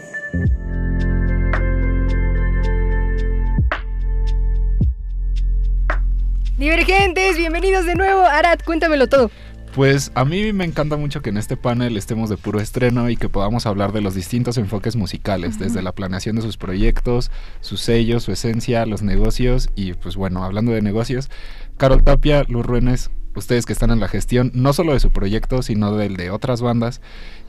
Divergentes, 6.58 7.38
bienvenidos 7.38 7.86
de 7.86 7.94
nuevo. 7.94 8.24
Arad, 8.26 8.58
cuéntamelo 8.66 9.08
todo. 9.08 9.30
Pues 9.76 10.12
a 10.16 10.26
mí 10.26 10.52
me 10.52 10.66
encanta 10.66 10.98
mucho 10.98 11.22
que 11.22 11.30
en 11.30 11.38
este 11.38 11.56
panel 11.56 11.96
estemos 11.96 12.28
de 12.28 12.38
puro 12.38 12.60
estreno 12.60 13.08
y 13.12 13.16
que 13.16 13.30
podamos 13.30 13.68
hablar 13.68 13.92
de 13.92 14.02
los 14.02 14.16
distintos 14.16 14.58
enfoques 14.58 14.96
musicales, 14.96 15.60
desde 15.60 15.84
la 15.84 15.92
planeación 15.92 16.36
de 16.36 16.42
sus 16.42 16.58
proyectos, 16.58 17.30
sus 17.62 17.82
sellos, 17.82 18.24
su 18.24 18.32
esencia, 18.32 18.88
los 18.88 19.04
negocios 19.04 19.70
y 19.76 19.94
pues 19.94 20.16
bueno, 20.16 20.44
hablando 20.44 20.72
de 20.72 20.82
negocios, 20.82 21.30
Carol 21.78 22.04
Tapia, 22.04 22.46
Luz 22.48 22.66
Ruenes, 22.66 23.12
ustedes 23.36 23.66
que 23.66 23.74
están 23.74 23.92
en 23.92 24.00
la 24.00 24.08
gestión, 24.08 24.52
no 24.56 24.74
solo 24.74 24.94
de 24.94 25.00
su 25.00 25.12
proyecto, 25.12 25.62
sino 25.62 25.96
del 25.96 26.18
de 26.18 26.32
otras 26.32 26.62
bandas 26.62 27.02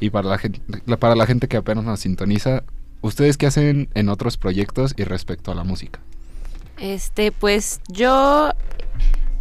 y 0.04 0.10
para 0.10 0.28
la 0.28 0.38
gente, 0.38 0.60
para 0.98 1.14
la 1.14 1.26
gente 1.26 1.48
que 1.48 1.56
apenas 1.56 1.84
nos 1.84 2.00
sintoniza, 2.00 2.62
ustedes 3.00 3.38
qué 3.38 3.46
hacen 3.46 3.88
en 3.94 4.10
otros 4.10 4.36
proyectos 4.36 4.94
y 4.96 5.04
respecto 5.04 5.50
a 5.50 5.54
la 5.54 5.64
música. 5.64 6.00
Este, 6.76 7.32
pues 7.32 7.80
yo 7.88 8.50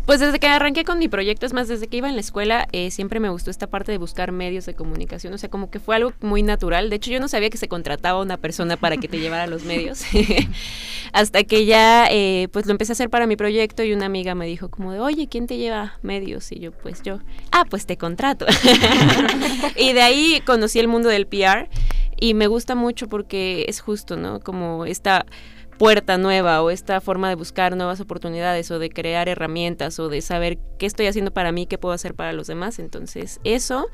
pues 0.05 0.19
desde 0.19 0.39
que 0.39 0.47
arranqué 0.47 0.83
con 0.83 0.99
mi 0.99 1.07
proyecto, 1.07 1.45
es 1.45 1.53
más, 1.53 1.67
desde 1.67 1.87
que 1.87 1.97
iba 1.97 2.09
en 2.09 2.15
la 2.15 2.21
escuela, 2.21 2.67
eh, 2.71 2.91
siempre 2.91 3.19
me 3.19 3.29
gustó 3.29 3.49
esta 3.49 3.67
parte 3.67 3.91
de 3.91 3.97
buscar 3.97 4.31
medios 4.31 4.65
de 4.65 4.73
comunicación, 4.73 5.33
o 5.33 5.37
sea, 5.37 5.49
como 5.49 5.71
que 5.71 5.79
fue 5.79 5.95
algo 5.95 6.13
muy 6.21 6.43
natural. 6.43 6.89
De 6.89 6.97
hecho, 6.97 7.11
yo 7.11 7.19
no 7.19 7.27
sabía 7.27 7.49
que 7.49 7.57
se 7.57 7.67
contrataba 7.67 8.21
una 8.21 8.37
persona 8.37 8.75
para 8.75 8.97
que 8.97 9.07
te 9.07 9.19
llevara 9.19 9.47
los 9.47 9.63
medios, 9.63 10.03
hasta 11.13 11.43
que 11.43 11.65
ya, 11.65 12.07
eh, 12.11 12.49
pues 12.51 12.65
lo 12.65 12.71
empecé 12.71 12.91
a 12.91 12.93
hacer 12.93 13.09
para 13.09 13.27
mi 13.27 13.35
proyecto 13.35 13.83
y 13.83 13.93
una 13.93 14.05
amiga 14.05 14.35
me 14.35 14.45
dijo 14.45 14.69
como 14.69 14.91
de, 14.91 14.99
oye, 14.99 15.27
¿quién 15.27 15.47
te 15.47 15.57
lleva 15.57 15.97
medios? 16.01 16.51
Y 16.51 16.59
yo, 16.59 16.71
pues 16.71 17.01
yo, 17.01 17.19
ah, 17.51 17.65
pues 17.69 17.85
te 17.85 17.97
contrato. 17.97 18.45
y 19.77 19.93
de 19.93 20.01
ahí 20.01 20.41
conocí 20.45 20.79
el 20.79 20.87
mundo 20.87 21.09
del 21.09 21.27
PR 21.27 21.69
y 22.19 22.33
me 22.33 22.47
gusta 22.47 22.75
mucho 22.75 23.07
porque 23.07 23.65
es 23.67 23.81
justo, 23.81 24.15
¿no? 24.17 24.39
Como 24.39 24.85
esta 24.85 25.25
puerta 25.83 26.17
nueva 26.17 26.61
o 26.61 26.69
esta 26.69 27.01
forma 27.01 27.27
de 27.27 27.35
buscar 27.35 27.75
nuevas 27.75 27.99
oportunidades 27.99 28.71
o 28.71 28.79
de 28.79 28.89
crear 28.89 29.27
herramientas 29.27 29.99
o 29.99 30.07
de 30.07 30.21
saber 30.21 30.57
qué 30.79 30.85
estoy 30.85 31.07
haciendo 31.07 31.31
para 31.33 31.51
mí, 31.51 31.65
qué 31.65 31.77
puedo 31.77 31.93
hacer 31.93 32.13
para 32.15 32.31
los 32.31 32.47
demás. 32.47 32.79
Entonces, 32.79 33.41
eso. 33.43 33.87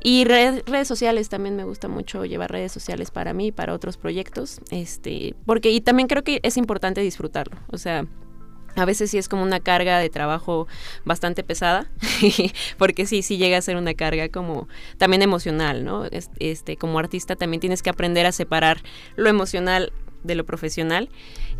Y 0.00 0.24
red- 0.26 0.62
redes 0.66 0.86
sociales 0.86 1.28
también 1.28 1.56
me 1.56 1.64
gusta 1.64 1.88
mucho 1.88 2.24
llevar 2.24 2.52
redes 2.52 2.70
sociales 2.70 3.10
para 3.10 3.32
mí 3.34 3.48
y 3.48 3.52
para 3.52 3.74
otros 3.74 3.96
proyectos. 3.96 4.60
Este, 4.70 5.34
porque 5.44 5.70
y 5.72 5.80
también 5.80 6.06
creo 6.06 6.22
que 6.22 6.38
es 6.44 6.56
importante 6.56 7.00
disfrutarlo. 7.00 7.56
O 7.72 7.78
sea, 7.78 8.06
a 8.76 8.84
veces 8.84 9.10
sí 9.10 9.18
es 9.18 9.28
como 9.28 9.42
una 9.42 9.58
carga 9.58 9.98
de 9.98 10.10
trabajo 10.10 10.68
bastante 11.04 11.42
pesada, 11.42 11.90
porque 12.78 13.06
sí, 13.06 13.22
sí 13.22 13.38
llega 13.38 13.56
a 13.58 13.62
ser 13.62 13.74
una 13.76 13.94
carga 13.94 14.28
como 14.28 14.68
también 14.98 15.22
emocional, 15.22 15.84
¿no? 15.84 16.04
Es- 16.04 16.30
Este, 16.38 16.76
como 16.76 17.00
artista 17.00 17.34
también 17.34 17.60
tienes 17.60 17.82
que 17.82 17.90
aprender 17.90 18.24
a 18.24 18.30
separar 18.30 18.82
lo 19.16 19.28
emocional 19.28 19.92
de 20.24 20.34
lo 20.34 20.44
profesional. 20.44 21.08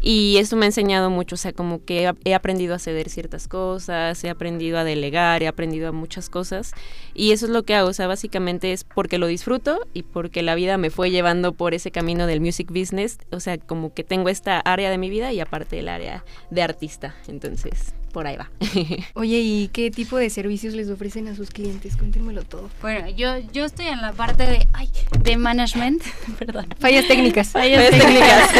Y 0.00 0.36
eso 0.38 0.56
me 0.56 0.66
ha 0.66 0.68
enseñado 0.68 1.08
mucho, 1.08 1.36
o 1.36 1.38
sea, 1.38 1.52
como 1.52 1.84
que 1.84 2.12
he, 2.24 2.34
aprendido 2.34 2.74
a 2.74 2.78
ceder 2.78 3.08
ciertas 3.08 3.48
cosas, 3.48 4.22
he 4.24 4.28
aprendido 4.28 4.78
a 4.78 4.84
delegar, 4.84 5.42
he 5.42 5.46
aprendido 5.46 5.88
a 5.88 5.92
muchas 5.92 6.28
cosas. 6.28 6.72
Y 7.14 7.32
eso 7.32 7.46
es 7.46 7.52
lo 7.52 7.62
que 7.62 7.74
hago, 7.74 7.88
o 7.88 7.94
sea, 7.94 8.06
básicamente 8.06 8.72
es 8.72 8.84
porque 8.84 9.18
lo 9.18 9.26
disfruto 9.26 9.86
y 9.94 10.02
porque 10.02 10.42
la 10.42 10.54
vida 10.54 10.76
me 10.76 10.90
fue 10.90 11.10
llevando 11.10 11.52
por 11.52 11.72
ese 11.74 11.90
camino 11.90 12.26
del 12.26 12.40
music 12.40 12.68
business, 12.70 13.18
o 13.30 13.40
sea, 13.40 13.56
como 13.56 13.94
que 13.94 14.04
tengo 14.04 14.28
esta 14.28 14.60
área 14.60 14.90
de 14.90 14.98
mi 14.98 15.08
vida 15.08 15.32
y 15.32 15.40
aparte 15.40 15.78
el 15.78 15.88
área 15.88 16.24
de 16.50 16.62
artista, 16.62 17.14
entonces 17.28 17.94
por 18.14 18.26
ahí 18.26 18.36
va. 18.38 18.50
Oye, 19.14 19.40
¿y 19.40 19.68
qué 19.68 19.90
tipo 19.90 20.16
de 20.16 20.30
servicios 20.30 20.72
les 20.72 20.88
ofrecen 20.88 21.28
a 21.28 21.34
sus 21.34 21.50
clientes? 21.50 21.96
Cuéntenmelo 21.96 22.44
todo. 22.44 22.70
Bueno, 22.80 23.10
yo, 23.10 23.36
yo 23.52 23.66
estoy 23.66 23.88
en 23.88 24.00
la 24.00 24.12
parte 24.12 24.46
de, 24.46 24.66
ay, 24.72 24.88
de 25.22 25.36
management, 25.36 26.02
perdón. 26.38 26.66
Fallas 26.78 27.06
técnicas. 27.06 27.48
Fallas 27.52 27.90
Fallas 27.90 28.02
técnicas. 28.02 28.50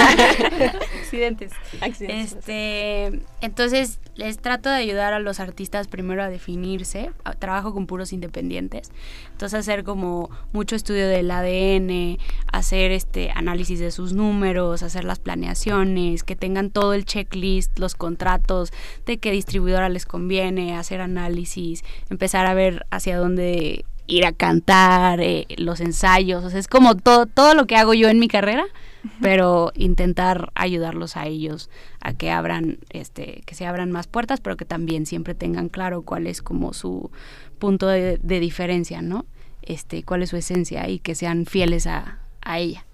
Accidentes. 1.01 1.53
Accidentes. 1.81 2.33
Este, 2.35 3.21
entonces 3.41 3.99
les 4.17 4.39
trato 4.39 4.69
de 4.69 4.77
ayudar 4.77 5.13
a 5.13 5.19
los 5.21 5.41
artistas 5.41 5.89
primero 5.89 6.23
a 6.23 6.29
definirse. 6.29 7.11
A- 7.25 7.33
Trabajo 7.35 7.73
con 7.73 7.87
puros 7.87 8.13
independientes. 8.13 8.91
Entonces 9.35 9.59
hacer 9.59 9.83
como 9.83 10.31
mucho 10.53 10.77
estudio 10.77 11.09
del 11.09 11.29
ADN, 11.29 12.19
hacer 12.53 12.93
este 12.93 13.33
análisis 13.35 13.81
de 13.81 13.91
sus 13.91 14.13
números, 14.13 14.85
hacer 14.85 15.03
las 15.03 15.19
planeaciones, 15.19 16.23
que 16.23 16.37
tengan 16.37 16.71
todo 16.71 16.95
el 16.95 17.05
checklist, 17.05 17.77
los 17.81 17.97
contratos, 17.97 18.73
de 19.07 19.19
qué 19.19 19.33
distribuidora 19.33 19.89
les 19.89 20.07
conviene, 20.07 20.77
hacer 20.77 21.01
análisis, 21.01 21.83
empezar 22.11 22.47
a 22.47 22.55
ver 22.55 22.87
hacia 22.91 23.19
dónde 23.19 23.85
ir 24.07 24.25
a 24.25 24.31
cantar, 24.31 25.21
eh, 25.21 25.49
los 25.57 25.81
ensayos, 25.81 26.45
o 26.45 26.51
sea, 26.51 26.61
es 26.61 26.69
como 26.69 26.95
todo, 26.95 27.27
todo 27.27 27.55
lo 27.55 27.67
que 27.67 27.75
hago 27.75 27.93
yo 27.93 28.09
en 28.09 28.21
mi 28.21 28.29
carrera, 28.29 28.65
pero 29.21 29.73
intentar 29.75 30.51
ayudarlos 30.55 31.17
a 31.17 31.27
ellos 31.27 31.71
a 32.01 32.13
que 32.15 32.31
abran, 32.31 32.79
este, 32.91 33.43
que 33.47 33.55
se 33.55 33.67
abran 33.67 33.91
más 33.91 34.07
puertas, 34.07 34.41
pero 34.41 34.57
que 34.57 34.65
también 34.65 35.07
siempre 35.07 35.35
tengan 35.35 35.69
claro 35.69 36.03
cuál 36.03 36.27
es 36.27 36.43
como 36.43 36.73
su 36.73 37.11
punto 37.59 37.89
de, 37.89 38.19
de 38.23 38.41
diferencia, 38.41 39.03
¿no? 39.03 39.27
Este, 39.63 40.03
cuál 40.03 40.23
es 40.23 40.31
su 40.31 40.37
esencia 40.37 40.89
y 40.89 40.99
que 40.99 41.15
sean 41.15 41.47
fieles 41.47 41.87
a, 41.87 42.21
ella. 42.57 42.85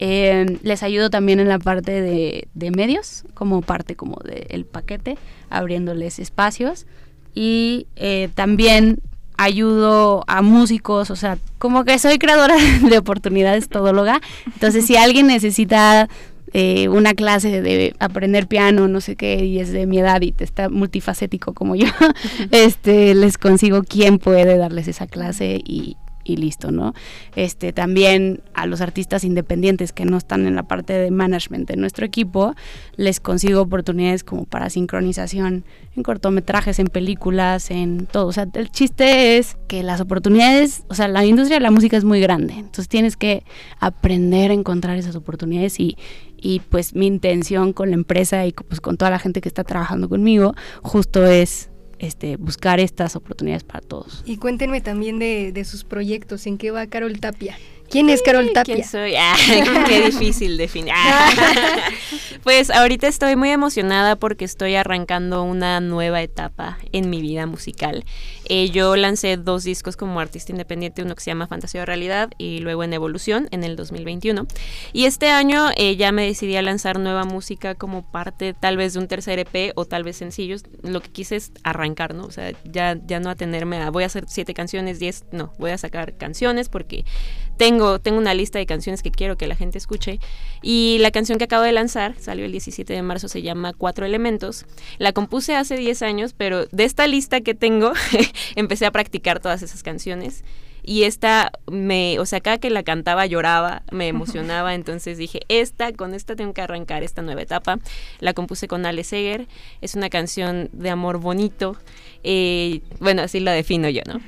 Eh, 0.00 0.58
les 0.62 0.82
ayudo 0.82 1.08
también 1.08 1.38
en 1.38 1.48
la 1.48 1.60
parte 1.60 2.02
de, 2.02 2.48
de 2.52 2.70
medios, 2.72 3.24
como 3.34 3.62
parte 3.62 3.94
como 3.94 4.16
del 4.24 4.64
paquete, 4.64 5.16
abriéndoles 5.50 6.18
espacios. 6.18 6.86
Y 7.34 7.86
eh, 7.94 8.28
también 8.34 9.00
ayudo 9.38 10.24
a 10.26 10.42
músicos, 10.42 11.10
o 11.10 11.16
sea, 11.16 11.38
como 11.58 11.84
que 11.84 11.98
soy 11.98 12.18
creadora 12.18 12.56
de 12.90 12.98
oportunidades 12.98 13.68
todóloga. 13.68 14.20
Entonces, 14.46 14.84
si 14.84 14.96
alguien 14.96 15.28
necesita 15.28 16.08
eh, 16.52 16.88
una 16.88 17.14
clase 17.14 17.62
de 17.62 17.94
aprender 18.00 18.48
piano, 18.48 18.88
no 18.88 19.00
sé 19.00 19.16
qué, 19.16 19.44
y 19.44 19.60
es 19.60 19.72
de 19.72 19.86
mi 19.86 19.98
edad 19.98 20.20
y 20.20 20.34
está 20.38 20.68
multifacético 20.68 21.54
como 21.54 21.76
yo, 21.76 21.86
este, 22.50 23.14
les 23.14 23.38
consigo 23.38 23.82
quién 23.82 24.18
puede 24.18 24.58
darles 24.58 24.88
esa 24.88 25.06
clase 25.06 25.60
y, 25.64 25.96
y 26.28 26.36
listo, 26.36 26.70
¿no? 26.70 26.94
Este, 27.36 27.72
también 27.72 28.42
a 28.54 28.66
los 28.66 28.80
artistas 28.80 29.24
independientes 29.24 29.92
que 29.92 30.04
no 30.04 30.16
están 30.16 30.46
en 30.46 30.54
la 30.54 30.64
parte 30.64 30.92
de 30.92 31.10
management 31.10 31.68
de 31.68 31.76
nuestro 31.76 32.04
equipo, 32.04 32.54
les 32.96 33.20
consigo 33.20 33.60
oportunidades 33.60 34.24
como 34.24 34.44
para 34.44 34.70
sincronización 34.70 35.64
en 35.96 36.02
cortometrajes, 36.02 36.78
en 36.78 36.86
películas, 36.86 37.70
en 37.70 38.06
todo. 38.06 38.26
O 38.26 38.32
sea, 38.32 38.46
el 38.54 38.70
chiste 38.70 39.38
es 39.38 39.56
que 39.66 39.82
las 39.82 40.00
oportunidades, 40.00 40.84
o 40.88 40.94
sea, 40.94 41.08
la 41.08 41.24
industria 41.24 41.58
de 41.58 41.62
la 41.62 41.70
música 41.70 41.96
es 41.96 42.04
muy 42.04 42.20
grande, 42.20 42.54
entonces 42.54 42.88
tienes 42.88 43.16
que 43.16 43.44
aprender 43.80 44.50
a 44.50 44.54
encontrar 44.54 44.96
esas 44.96 45.16
oportunidades 45.16 45.80
y, 45.80 45.96
y 46.36 46.60
pues 46.60 46.94
mi 46.94 47.06
intención 47.06 47.72
con 47.72 47.90
la 47.90 47.94
empresa 47.94 48.46
y 48.46 48.52
pues 48.52 48.80
con 48.80 48.96
toda 48.96 49.10
la 49.10 49.18
gente 49.18 49.40
que 49.40 49.48
está 49.48 49.64
trabajando 49.64 50.08
conmigo 50.08 50.54
justo 50.82 51.26
es 51.26 51.70
este, 51.98 52.36
buscar 52.36 52.80
estas 52.80 53.16
oportunidades 53.16 53.64
para 53.64 53.80
todos. 53.80 54.22
Y 54.26 54.36
cuéntenme 54.36 54.80
también 54.80 55.18
de, 55.18 55.52
de 55.52 55.64
sus 55.64 55.84
proyectos, 55.84 56.46
¿en 56.46 56.58
qué 56.58 56.70
va 56.70 56.86
Carol 56.86 57.18
Tapia? 57.20 57.56
¿Quién 57.90 58.10
es 58.10 58.22
Carol 58.22 58.52
Tapia? 58.52 58.74
¿Quién 58.74 58.86
soy? 58.86 59.14
Ah, 59.16 59.34
qué 59.86 60.02
difícil 60.02 60.56
definir. 60.56 60.92
Ah. 60.94 61.30
Pues 62.44 62.70
ahorita 62.70 63.08
estoy 63.08 63.36
muy 63.36 63.50
emocionada 63.50 64.16
porque 64.16 64.44
estoy 64.44 64.76
arrancando 64.76 65.42
una 65.42 65.80
nueva 65.80 66.22
etapa 66.22 66.78
en 66.92 67.10
mi 67.10 67.20
vida 67.20 67.46
musical. 67.46 68.04
Eh, 68.46 68.70
yo 68.70 68.96
lancé 68.96 69.36
dos 69.36 69.64
discos 69.64 69.96
como 69.96 70.20
artista 70.20 70.52
independiente, 70.52 71.02
uno 71.02 71.14
que 71.14 71.20
se 71.20 71.30
llama 71.30 71.46
Fantasía 71.46 71.82
o 71.82 71.84
Realidad 71.84 72.30
y 72.38 72.60
luego 72.60 72.84
en 72.84 72.92
Evolución 72.92 73.48
en 73.50 73.64
el 73.64 73.76
2021. 73.76 74.46
Y 74.92 75.04
este 75.04 75.28
año 75.28 75.68
eh, 75.76 75.96
ya 75.96 76.12
me 76.12 76.24
decidí 76.24 76.56
a 76.56 76.62
lanzar 76.62 76.98
nueva 76.98 77.24
música 77.24 77.74
como 77.74 78.10
parte 78.10 78.54
tal 78.54 78.76
vez 78.76 78.94
de 78.94 79.00
un 79.00 79.08
tercer 79.08 79.40
EP 79.40 79.72
o 79.74 79.84
tal 79.84 80.04
vez 80.04 80.16
sencillos. 80.16 80.62
Lo 80.82 81.00
que 81.00 81.10
quise 81.10 81.36
es 81.36 81.52
arrancar, 81.64 82.14
¿no? 82.14 82.24
O 82.24 82.30
sea, 82.30 82.52
ya, 82.64 82.96
ya 83.04 83.20
no 83.20 83.30
atenerme 83.30 83.82
a 83.82 83.90
voy 83.90 84.04
a 84.04 84.06
hacer 84.06 84.24
siete 84.28 84.54
canciones, 84.54 85.00
diez, 85.00 85.24
no, 85.32 85.52
voy 85.58 85.72
a 85.72 85.78
sacar 85.78 86.16
canciones 86.16 86.68
porque 86.68 87.04
tengo, 87.58 87.98
tengo 87.98 88.18
una 88.18 88.32
lista 88.32 88.58
de 88.58 88.66
canciones 88.66 89.02
que 89.02 89.10
quiero 89.10 89.36
que 89.36 89.46
la 89.46 89.56
gente 89.56 89.76
escuche. 89.76 90.20
Y 90.62 90.96
la 91.00 91.10
canción 91.10 91.38
que 91.38 91.44
acabo 91.44 91.64
de 91.64 91.72
lanzar, 91.72 92.14
salió 92.18 92.46
el 92.46 92.52
17 92.52 92.90
de 92.90 93.02
marzo, 93.02 93.28
se 93.28 93.42
llama 93.42 93.74
Cuatro 93.74 94.06
Elementos. 94.06 94.64
La 94.98 95.12
compuse 95.12 95.54
hace 95.56 95.76
10 95.76 96.02
años, 96.02 96.34
pero 96.36 96.66
de 96.66 96.84
esta 96.84 97.06
lista 97.06 97.40
que 97.42 97.54
tengo, 97.54 97.92
empecé 98.56 98.86
a 98.86 98.92
practicar 98.92 99.40
todas 99.40 99.62
esas 99.62 99.82
canciones. 99.82 100.44
Y 100.84 101.02
esta, 101.02 101.52
me, 101.70 102.18
o 102.18 102.24
sea, 102.24 102.40
cada 102.40 102.56
que 102.56 102.70
la 102.70 102.82
cantaba 102.82 103.26
lloraba, 103.26 103.82
me 103.90 104.08
emocionaba, 104.08 104.74
entonces 104.74 105.18
dije, 105.18 105.40
esta, 105.48 105.92
con 105.92 106.14
esta 106.14 106.36
tengo 106.36 106.54
que 106.54 106.62
arrancar 106.62 107.02
esta 107.02 107.22
nueva 107.22 107.42
etapa. 107.42 107.78
La 108.20 108.32
compuse 108.32 108.68
con 108.68 108.86
Ale 108.86 109.04
Seger, 109.04 109.48
es 109.80 109.96
una 109.96 110.08
canción 110.08 110.70
de 110.72 110.90
amor 110.90 111.18
bonito, 111.18 111.76
eh, 112.22 112.80
bueno, 113.00 113.22
así 113.22 113.40
la 113.40 113.52
defino 113.52 113.88
yo, 113.88 114.02
¿no? 114.06 114.20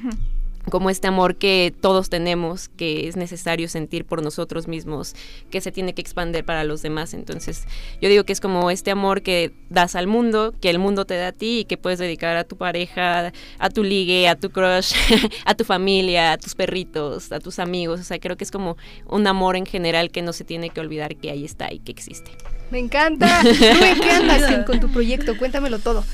Como 0.70 0.90
este 0.90 1.08
amor 1.08 1.36
que 1.36 1.74
todos 1.80 2.08
tenemos, 2.08 2.68
que 2.68 3.08
es 3.08 3.16
necesario 3.16 3.68
sentir 3.68 4.04
por 4.04 4.22
nosotros 4.22 4.68
mismos, 4.68 5.14
que 5.50 5.60
se 5.60 5.72
tiene 5.72 5.94
que 5.94 6.00
expandir 6.00 6.44
para 6.44 6.64
los 6.64 6.82
demás. 6.82 7.14
Entonces, 7.14 7.66
yo 8.00 8.08
digo 8.08 8.24
que 8.24 8.32
es 8.32 8.40
como 8.40 8.70
este 8.70 8.90
amor 8.90 9.22
que 9.22 9.52
das 9.68 9.94
al 9.94 10.06
mundo, 10.06 10.54
que 10.60 10.70
el 10.70 10.78
mundo 10.78 11.04
te 11.04 11.16
da 11.16 11.28
a 11.28 11.32
ti 11.32 11.60
y 11.60 11.64
que 11.64 11.76
puedes 11.76 11.98
dedicar 11.98 12.36
a 12.36 12.44
tu 12.44 12.56
pareja, 12.56 13.32
a 13.58 13.70
tu 13.70 13.84
ligue, 13.84 14.28
a 14.28 14.36
tu 14.36 14.50
crush, 14.50 14.94
a 15.44 15.54
tu 15.54 15.64
familia, 15.64 16.32
a 16.32 16.38
tus 16.38 16.54
perritos, 16.54 17.32
a 17.32 17.40
tus 17.40 17.58
amigos. 17.58 18.00
O 18.00 18.04
sea, 18.04 18.18
creo 18.18 18.36
que 18.36 18.44
es 18.44 18.50
como 18.50 18.76
un 19.06 19.26
amor 19.26 19.56
en 19.56 19.66
general 19.66 20.10
que 20.10 20.22
no 20.22 20.32
se 20.32 20.44
tiene 20.44 20.70
que 20.70 20.80
olvidar 20.80 21.16
que 21.16 21.30
ahí 21.30 21.44
está 21.44 21.72
y 21.72 21.80
que 21.80 21.92
existe. 21.92 22.30
Me 22.70 22.78
encanta. 22.78 23.26
¿Tú 23.42 23.48
en 23.48 24.00
qué 24.00 24.10
andas 24.14 24.50
en- 24.50 24.62
con 24.64 24.78
tu 24.80 24.88
proyecto? 24.90 25.36
Cuéntamelo 25.36 25.78
todo. 25.80 26.04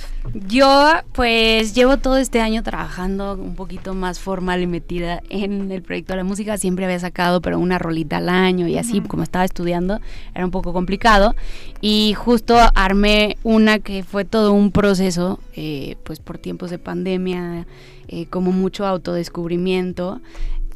Yo 0.48 0.90
pues 1.12 1.74
llevo 1.74 1.98
todo 1.98 2.16
este 2.16 2.40
año 2.40 2.62
trabajando 2.62 3.34
un 3.34 3.54
poquito 3.54 3.94
más 3.94 4.18
formal 4.18 4.60
y 4.62 4.66
metida 4.66 5.22
en 5.28 5.70
el 5.70 5.82
proyecto 5.82 6.12
de 6.14 6.16
la 6.18 6.24
música. 6.24 6.56
Siempre 6.58 6.84
había 6.84 6.98
sacado 6.98 7.40
pero 7.40 7.58
una 7.58 7.78
rolita 7.78 8.16
al 8.16 8.28
año 8.28 8.66
y 8.66 8.76
así, 8.78 9.00
como 9.02 9.22
estaba 9.22 9.44
estudiando, 9.44 10.00
era 10.34 10.44
un 10.44 10.50
poco 10.50 10.72
complicado. 10.72 11.34
Y 11.80 12.14
justo 12.14 12.56
armé 12.74 13.36
una 13.44 13.78
que 13.78 14.02
fue 14.02 14.24
todo 14.24 14.52
un 14.52 14.72
proceso, 14.72 15.38
eh, 15.54 15.96
pues 16.04 16.18
por 16.20 16.38
tiempos 16.38 16.70
de 16.70 16.78
pandemia, 16.78 17.66
eh, 18.08 18.26
como 18.26 18.50
mucho 18.52 18.86
autodescubrimiento. 18.86 20.20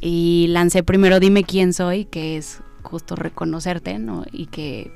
Y 0.01 0.47
lancé 0.51 0.83
primero 0.83 1.21
Dime 1.21 1.43
quién 1.45 1.73
soy, 1.73 2.05
que 2.05 2.37
es 2.37 2.61
justo 2.83 3.16
reconocerte, 3.16 3.99
¿no? 3.99 4.25
Y 4.33 4.47
que 4.47 4.90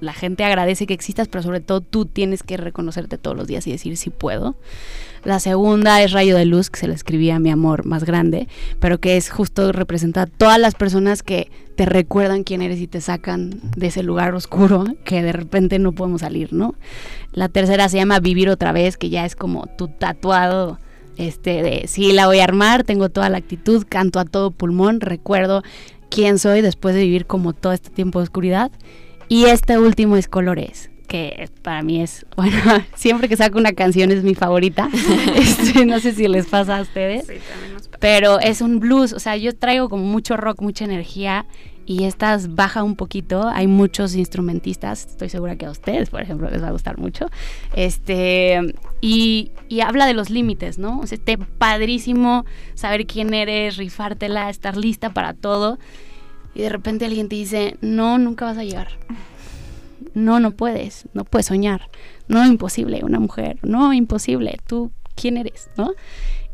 la 0.00 0.12
gente 0.12 0.44
agradece 0.44 0.86
que 0.86 0.94
existas, 0.94 1.28
pero 1.28 1.42
sobre 1.42 1.60
todo 1.60 1.80
tú 1.80 2.06
tienes 2.06 2.42
que 2.42 2.56
reconocerte 2.56 3.18
todos 3.18 3.36
los 3.36 3.46
días 3.46 3.66
y 3.66 3.72
decir 3.72 3.96
si 3.96 4.10
puedo. 4.10 4.56
La 5.24 5.40
segunda 5.40 6.02
es 6.02 6.12
Rayo 6.12 6.36
de 6.36 6.44
Luz, 6.44 6.70
que 6.70 6.78
se 6.78 6.86
la 6.86 6.94
escribí 6.94 7.30
a 7.30 7.38
mi 7.38 7.50
amor 7.50 7.84
más 7.84 8.04
grande, 8.04 8.46
pero 8.78 8.98
que 8.98 9.16
es 9.16 9.30
justo 9.30 9.72
representar 9.72 10.28
a 10.28 10.30
todas 10.30 10.60
las 10.60 10.74
personas 10.74 11.22
que 11.22 11.50
te 11.74 11.84
recuerdan 11.84 12.44
quién 12.44 12.62
eres 12.62 12.80
y 12.80 12.86
te 12.86 13.00
sacan 13.00 13.60
de 13.76 13.88
ese 13.88 14.02
lugar 14.02 14.34
oscuro 14.34 14.84
que 15.04 15.22
de 15.22 15.32
repente 15.32 15.78
no 15.78 15.92
podemos 15.92 16.20
salir, 16.20 16.52
¿no? 16.52 16.74
La 17.32 17.48
tercera 17.48 17.88
se 17.88 17.96
llama 17.96 18.20
Vivir 18.20 18.48
otra 18.48 18.72
vez, 18.72 18.96
que 18.96 19.10
ya 19.10 19.26
es 19.26 19.34
como 19.34 19.66
tu 19.66 19.88
tatuado 19.88 20.78
este 21.16 21.62
de 21.62 21.86
sí 21.88 22.12
la 22.12 22.26
voy 22.26 22.40
a 22.40 22.44
armar, 22.44 22.84
tengo 22.84 23.08
toda 23.08 23.28
la 23.30 23.38
actitud, 23.38 23.84
canto 23.88 24.20
a 24.20 24.24
todo 24.24 24.50
pulmón, 24.50 25.00
recuerdo 25.00 25.62
quién 26.10 26.38
soy 26.38 26.60
después 26.60 26.94
de 26.94 27.02
vivir 27.02 27.26
como 27.26 27.52
todo 27.52 27.72
este 27.72 27.90
tiempo 27.90 28.18
de 28.20 28.24
oscuridad. 28.24 28.70
Y 29.28 29.46
este 29.46 29.78
último 29.78 30.16
es 30.16 30.28
Colores, 30.28 30.90
que 31.08 31.48
para 31.62 31.82
mí 31.82 32.00
es, 32.00 32.26
bueno, 32.36 32.58
siempre 32.94 33.28
que 33.28 33.36
saco 33.36 33.58
una 33.58 33.72
canción 33.72 34.10
es 34.10 34.22
mi 34.22 34.34
favorita. 34.34 34.88
Este, 35.36 35.84
no 35.86 36.00
sé 36.00 36.12
si 36.12 36.28
les 36.28 36.46
pasa 36.46 36.78
a 36.78 36.82
ustedes. 36.82 37.26
Sí, 37.26 37.34
también 37.50 37.74
nos 37.74 37.88
pasa. 37.88 37.98
Pero 38.00 38.40
es 38.40 38.60
un 38.60 38.80
blues, 38.80 39.12
o 39.12 39.18
sea, 39.18 39.36
yo 39.36 39.54
traigo 39.54 39.88
como 39.88 40.04
mucho 40.04 40.36
rock, 40.36 40.60
mucha 40.60 40.84
energía 40.84 41.46
y 41.86 42.04
estas 42.04 42.54
baja 42.54 42.82
un 42.82 42.96
poquito. 42.96 43.48
Hay 43.48 43.68
muchos 43.68 44.14
instrumentistas, 44.16 45.06
estoy 45.06 45.28
segura 45.28 45.56
que 45.56 45.66
a 45.66 45.70
ustedes, 45.70 46.10
por 46.10 46.20
ejemplo, 46.20 46.50
les 46.50 46.62
va 46.62 46.68
a 46.68 46.72
gustar 46.72 46.98
mucho. 46.98 47.30
Este, 47.74 48.74
y, 49.00 49.52
y 49.68 49.80
habla 49.80 50.06
de 50.06 50.14
los 50.14 50.28
límites, 50.28 50.78
¿no? 50.78 50.98
O 50.98 51.06
sea, 51.06 51.16
esté 51.16 51.38
padrísimo 51.38 52.44
saber 52.74 53.06
quién 53.06 53.32
eres, 53.32 53.76
rifártela, 53.76 54.50
estar 54.50 54.76
lista 54.76 55.10
para 55.10 55.32
todo. 55.32 55.78
Y 56.56 56.62
de 56.62 56.70
repente 56.70 57.04
alguien 57.04 57.28
te 57.28 57.36
dice, 57.36 57.76
no, 57.82 58.16
nunca 58.16 58.46
vas 58.46 58.56
a 58.56 58.64
llegar. 58.64 58.88
No, 60.14 60.40
no 60.40 60.52
puedes, 60.52 61.04
no 61.12 61.24
puedes 61.24 61.44
soñar. 61.44 61.90
No, 62.28 62.46
imposible, 62.46 63.00
una 63.04 63.20
mujer. 63.20 63.58
No, 63.60 63.92
imposible. 63.92 64.56
Tú, 64.66 64.90
¿quién 65.14 65.36
eres? 65.36 65.68
¿No? 65.76 65.92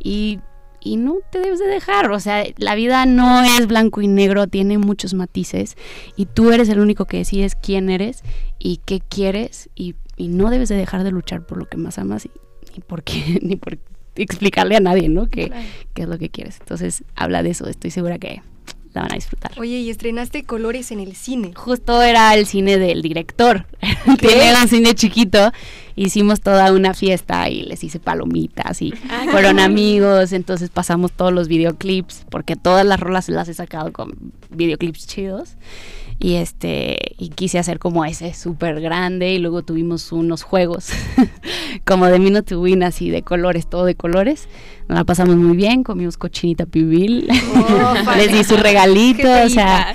Y, 0.02 0.40
y 0.80 0.96
no 0.96 1.18
te 1.30 1.38
debes 1.38 1.60
de 1.60 1.66
dejar. 1.66 2.10
O 2.10 2.18
sea, 2.18 2.44
la 2.56 2.74
vida 2.74 3.06
no 3.06 3.44
es 3.44 3.68
blanco 3.68 4.00
y 4.02 4.08
negro, 4.08 4.48
tiene 4.48 4.76
muchos 4.76 5.14
matices. 5.14 5.76
Y 6.16 6.26
tú 6.26 6.50
eres 6.50 6.68
el 6.68 6.80
único 6.80 7.04
que 7.04 7.18
decides 7.18 7.54
quién 7.54 7.88
eres 7.88 8.24
y 8.58 8.80
qué 8.84 8.98
quieres. 9.08 9.70
Y, 9.76 9.94
y 10.16 10.26
no 10.26 10.50
debes 10.50 10.68
de 10.68 10.74
dejar 10.74 11.04
de 11.04 11.12
luchar 11.12 11.46
por 11.46 11.58
lo 11.58 11.66
que 11.66 11.76
más 11.76 11.98
amas 11.98 12.26
y, 12.26 12.32
ni 12.74 12.82
por 12.82 13.04
qué, 13.04 13.38
ni 13.40 13.54
por 13.54 13.78
explicarle 14.16 14.74
a 14.74 14.80
nadie, 14.80 15.08
¿no? 15.08 15.28
Que, 15.28 15.52
qué 15.94 16.02
es 16.02 16.08
lo 16.08 16.18
que 16.18 16.28
quieres. 16.28 16.58
Entonces, 16.58 17.04
habla 17.14 17.44
de 17.44 17.50
eso. 17.50 17.68
Estoy 17.68 17.92
segura 17.92 18.18
que 18.18 18.42
la 18.94 19.02
van 19.02 19.12
a 19.12 19.14
disfrutar. 19.14 19.52
Oye, 19.58 19.78
y 19.78 19.90
estrenaste 19.90 20.44
Colores 20.44 20.92
en 20.92 21.00
el 21.00 21.14
cine. 21.16 21.52
Justo 21.54 22.02
era 22.02 22.34
el 22.34 22.46
cine 22.46 22.78
del 22.78 23.02
director. 23.02 23.66
Tiene 24.18 24.54
un 24.60 24.68
cine 24.68 24.94
chiquito. 24.94 25.52
Hicimos 25.96 26.40
toda 26.40 26.72
una 26.72 26.94
fiesta 26.94 27.48
y 27.48 27.62
les 27.62 27.84
hice 27.84 27.98
palomitas 28.00 28.80
y 28.80 28.92
Ah, 29.10 29.26
fueron 29.30 29.58
amigos. 29.60 30.32
Entonces 30.32 30.70
pasamos 30.70 31.12
todos 31.12 31.32
los 31.32 31.48
videoclips 31.48 32.26
porque 32.30 32.56
todas 32.56 32.84
las 32.84 33.00
rolas 33.00 33.28
las 33.28 33.48
he 33.48 33.54
sacado 33.54 33.92
con 33.92 34.32
videoclips 34.50 35.06
chidos. 35.06 35.56
Y 36.18 36.34
este 36.34 37.16
y 37.18 37.30
quise 37.30 37.58
hacer 37.58 37.78
como 37.78 38.04
ese 38.04 38.32
súper 38.32 38.80
grande 38.80 39.32
y 39.32 39.38
luego 39.38 39.62
tuvimos 39.62 40.12
unos 40.12 40.42
juegos 40.44 40.90
como 41.84 42.06
de 42.06 42.18
Minute 42.20 42.42
to 42.42 42.60
Win 42.60 42.84
así 42.84 43.10
de 43.10 43.22
colores, 43.22 43.66
todo 43.66 43.86
de 43.86 43.96
colores. 43.96 44.48
Nos 44.88 44.98
la 44.98 45.04
pasamos 45.04 45.36
muy 45.36 45.56
bien, 45.56 45.84
comimos 45.84 46.16
cochinita 46.16 46.66
pibil. 46.66 47.28
Les 48.16 48.32
di 48.32 48.44
su 48.44 48.56
regalito, 48.56 49.28
o 49.44 49.48
sea, 49.48 49.94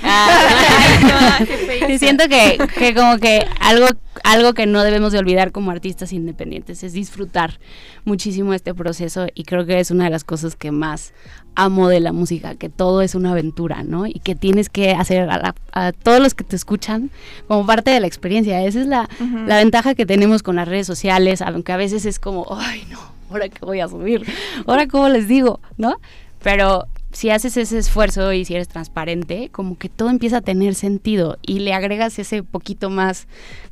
y 1.88 1.98
siento 1.98 2.24
que, 2.28 2.58
que 2.78 2.94
como 2.94 3.18
que 3.18 3.46
algo, 3.60 3.86
algo 4.24 4.54
que 4.54 4.66
no 4.66 4.82
debemos 4.82 5.12
de 5.12 5.18
olvidar 5.18 5.52
como 5.52 5.70
artistas 5.70 6.12
independientes 6.12 6.82
es 6.82 6.92
disfrutar 6.92 7.58
muchísimo 8.04 8.54
este 8.54 8.74
proceso 8.74 9.26
y 9.34 9.44
creo 9.44 9.66
que 9.66 9.78
es 9.80 9.90
una 9.90 10.04
de 10.04 10.10
las 10.10 10.24
cosas 10.24 10.56
que 10.56 10.70
más 10.70 11.12
amo 11.54 11.88
de 11.88 12.00
la 12.00 12.12
música, 12.12 12.54
que 12.54 12.68
todo 12.68 13.02
es 13.02 13.14
una 13.14 13.32
aventura, 13.32 13.82
¿no? 13.82 14.06
Y 14.06 14.14
que 14.14 14.34
tienes 14.34 14.68
que 14.68 14.92
hacer 14.92 15.28
a, 15.28 15.38
la- 15.38 15.54
a 15.72 15.92
todos 15.92 16.20
los 16.20 16.34
que 16.34 16.44
te 16.44 16.56
escuchan 16.56 17.10
como 17.46 17.66
parte 17.66 17.90
de 17.90 18.00
la 18.00 18.06
experiencia. 18.06 18.62
Esa 18.64 18.80
es 18.80 18.86
la, 18.86 19.08
la 19.46 19.56
ventaja 19.56 19.94
que 19.94 20.06
tenemos 20.06 20.42
con 20.42 20.56
las 20.56 20.68
redes 20.68 20.86
sociales, 20.86 21.42
aunque 21.42 21.72
a 21.72 21.76
veces 21.76 22.04
es 22.06 22.18
como, 22.20 22.46
ay 22.58 22.84
no, 22.90 23.17
ahora 23.30 23.48
qué 23.48 23.58
voy 23.64 23.80
a 23.80 23.88
subir, 23.88 24.24
ahora 24.66 24.86
cómo 24.86 25.08
les 25.08 25.28
digo, 25.28 25.60
¿no? 25.76 25.96
Pero 26.42 26.86
si 27.12 27.30
haces 27.30 27.56
ese 27.56 27.78
esfuerzo 27.78 28.32
y 28.32 28.44
si 28.44 28.54
eres 28.54 28.68
transparente, 28.68 29.48
como 29.50 29.78
que 29.78 29.88
todo 29.88 30.10
empieza 30.10 30.38
a 30.38 30.40
tener 30.42 30.74
sentido 30.74 31.38
y 31.42 31.60
le 31.60 31.72
agregas 31.72 32.18
ese 32.18 32.42
poquito 32.42 32.90
más 32.90 33.26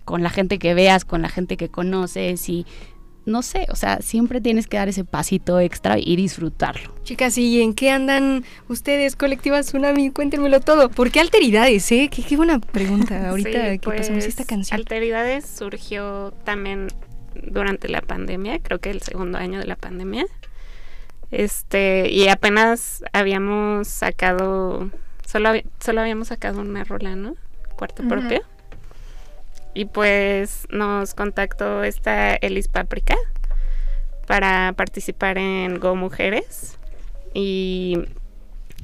con 0.05 0.23
la 0.23 0.31
gente 0.31 0.59
que 0.59 0.75
veas, 0.75 1.05
con 1.05 1.23
la 1.23 1.29
gente 1.29 1.57
que 1.57 1.69
conoces 1.69 2.49
y 2.49 2.67
no 3.27 3.43
sé, 3.43 3.67
o 3.71 3.75
sea, 3.75 4.01
siempre 4.03 4.41
tienes 4.41 4.69
que 4.69 4.77
dar 4.77 4.89
ese 4.89 5.05
pasito 5.05 5.59
extra 5.59 5.99
y 5.99 6.15
disfrutarlo. 6.15 6.95
Chicas, 7.03 7.37
¿y 7.37 7.61
en 7.61 7.75
qué 7.75 7.91
andan 7.91 8.45
ustedes, 8.69 9.17
colectiva 9.17 9.61
Tsunami? 9.61 10.11
Cuéntenmelo 10.11 10.61
todo. 10.61 10.89
¿Por 10.89 11.11
qué 11.11 11.19
alteridades, 11.19 11.91
eh? 11.91 12.09
Qué, 12.11 12.23
qué 12.23 12.37
buena 12.37 12.61
pregunta 12.61 13.29
ahorita 13.31 13.73
Sí, 13.73 13.79
que 13.81 13.91
pasamos 13.91 14.09
pues, 14.11 14.27
esta 14.27 14.45
canción. 14.45 14.79
Alteridades 14.79 15.45
surgió 15.45 16.33
también 16.45 16.87
durante 17.45 17.89
la 17.89 18.03
pandemia, 18.03 18.59
creo 18.61 18.79
que 18.79 18.91
el 18.91 19.03
segundo 19.03 19.39
año 19.39 19.59
de 19.59 19.67
la 19.67 19.77
pandemia. 19.77 20.27
Este, 21.31 22.09
y 22.11 22.29
apenas 22.29 23.05
habíamos 23.13 23.89
sacado, 23.89 24.91
solo, 25.27 25.51
solo 25.81 26.01
habíamos 26.01 26.29
sacado 26.29 26.61
una 26.61 26.85
rola, 26.85 27.17
¿no? 27.17 27.35
Cuarto 27.77 28.07
propio. 28.07 28.41
Y 29.75 29.85
pues 29.85 30.67
nos 30.71 31.15
contactó 31.15 31.83
esta 31.83 32.35
Elis 32.37 32.69
Paprika 32.69 33.17
para 34.27 34.73
participar 34.73 35.37
en 35.37 35.79
Go 35.79 35.95
Mujeres. 35.97 36.79
Y 37.35 37.99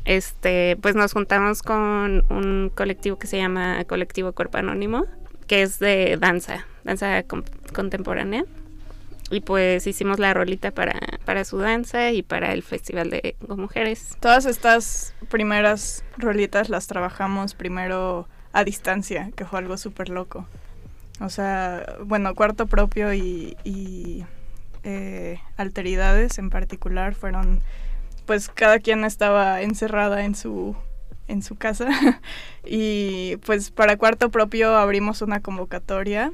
este, 0.04 0.76
pues 0.82 0.94
nos 0.94 1.12
juntamos 1.12 1.62
con 1.62 2.24
un 2.30 2.70
colectivo 2.74 3.18
que 3.18 3.26
se 3.26 3.38
llama 3.38 3.84
Colectivo 3.84 4.32
Cuerpo 4.32 4.58
Anónimo, 4.58 5.06
que 5.46 5.62
es 5.62 5.78
de 5.78 6.16
danza, 6.20 6.66
danza 6.84 7.22
contemporánea. 7.72 8.44
Y 9.30 9.40
pues 9.40 9.86
hicimos 9.86 10.18
la 10.18 10.34
rolita 10.34 10.72
para, 10.72 10.98
para 11.24 11.44
su 11.44 11.58
danza 11.58 12.10
y 12.10 12.22
para 12.22 12.52
el 12.52 12.62
Festival 12.62 13.10
de 13.10 13.34
Mujeres. 13.48 14.16
Todas 14.20 14.44
estas 14.44 15.14
primeras 15.30 16.04
rolitas 16.18 16.68
las 16.68 16.86
trabajamos 16.86 17.54
primero 17.54 18.28
a 18.52 18.64
distancia, 18.64 19.30
que 19.34 19.46
fue 19.46 19.58
algo 19.60 19.78
súper 19.78 20.10
loco. 20.10 20.46
O 21.20 21.30
sea, 21.30 21.96
bueno, 22.04 22.34
cuarto 22.34 22.66
propio 22.66 23.14
y, 23.14 23.56
y, 23.64 24.24
eh, 24.84 25.40
alteridades 25.56 26.38
en 26.38 26.50
particular 26.50 27.14
fueron, 27.14 27.60
pues 28.26 28.48
cada 28.48 28.80
quien 28.80 29.04
estaba 29.04 29.62
encerrada 29.62 30.24
en 30.24 30.34
su 30.34 30.76
en 31.28 31.42
su 31.42 31.54
casa 31.56 31.88
y 32.64 33.36
pues 33.46 33.70
para 33.70 33.96
cuarto 33.96 34.30
propio 34.30 34.76
abrimos 34.76 35.22
una 35.22 35.40
convocatoria. 35.40 36.32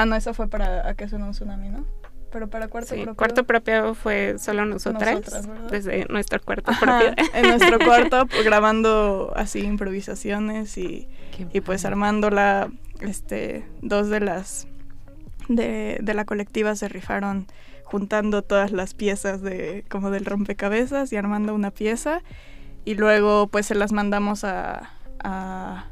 Ah, 0.00 0.06
no, 0.06 0.14
esa 0.16 0.32
fue 0.34 0.48
para 0.48 0.88
a 0.88 0.94
que 0.94 1.08
suena 1.08 1.24
un 1.26 1.32
tsunami, 1.32 1.70
¿no? 1.70 1.84
Pero 2.30 2.48
para 2.48 2.68
cuarto 2.68 2.90
Sí, 2.94 2.96
propio. 3.02 3.16
cuarto 3.16 3.44
propio 3.44 3.94
fue 3.94 4.36
solo 4.38 4.64
nosotras, 4.66 5.14
Nosotras, 5.14 5.70
desde 5.70 6.04
nuestro 6.10 6.40
cuarto 6.42 6.70
Ajá, 6.72 6.80
propio. 6.80 7.24
en 7.34 7.48
nuestro 7.48 7.78
cuarto 7.84 8.26
pues, 8.26 8.44
grabando 8.44 9.32
así 9.34 9.60
improvisaciones 9.60 10.76
y, 10.76 11.08
y 11.52 11.60
pues 11.62 11.84
armándola 11.86 12.68
este 13.00 13.64
dos 13.80 14.08
de 14.10 14.20
las 14.20 14.68
de, 15.48 15.98
de 16.02 16.14
la 16.14 16.24
colectiva 16.26 16.76
se 16.76 16.88
rifaron 16.88 17.46
juntando 17.84 18.42
todas 18.42 18.72
las 18.72 18.92
piezas 18.92 19.40
de 19.40 19.84
como 19.88 20.10
del 20.10 20.26
rompecabezas 20.26 21.10
y 21.12 21.16
armando 21.16 21.54
una 21.54 21.70
pieza 21.70 22.20
y 22.84 22.94
luego 22.94 23.46
pues 23.46 23.64
se 23.64 23.74
las 23.74 23.92
mandamos 23.92 24.44
a, 24.44 24.90
a, 25.24 25.86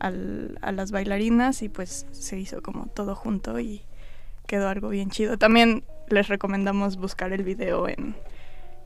al- 0.00 0.58
a 0.62 0.72
las 0.72 0.90
bailarinas 0.90 1.62
y 1.62 1.68
pues 1.68 2.06
se 2.12 2.38
hizo 2.38 2.62
como 2.62 2.86
todo 2.86 3.14
junto 3.14 3.58
y 3.60 3.82
quedó 4.46 4.68
algo 4.68 4.88
bien 4.88 5.10
chido. 5.10 5.36
También 5.38 5.84
les 6.08 6.28
recomendamos 6.28 6.96
buscar 6.96 7.32
el 7.32 7.42
video 7.42 7.88
en, 7.88 8.14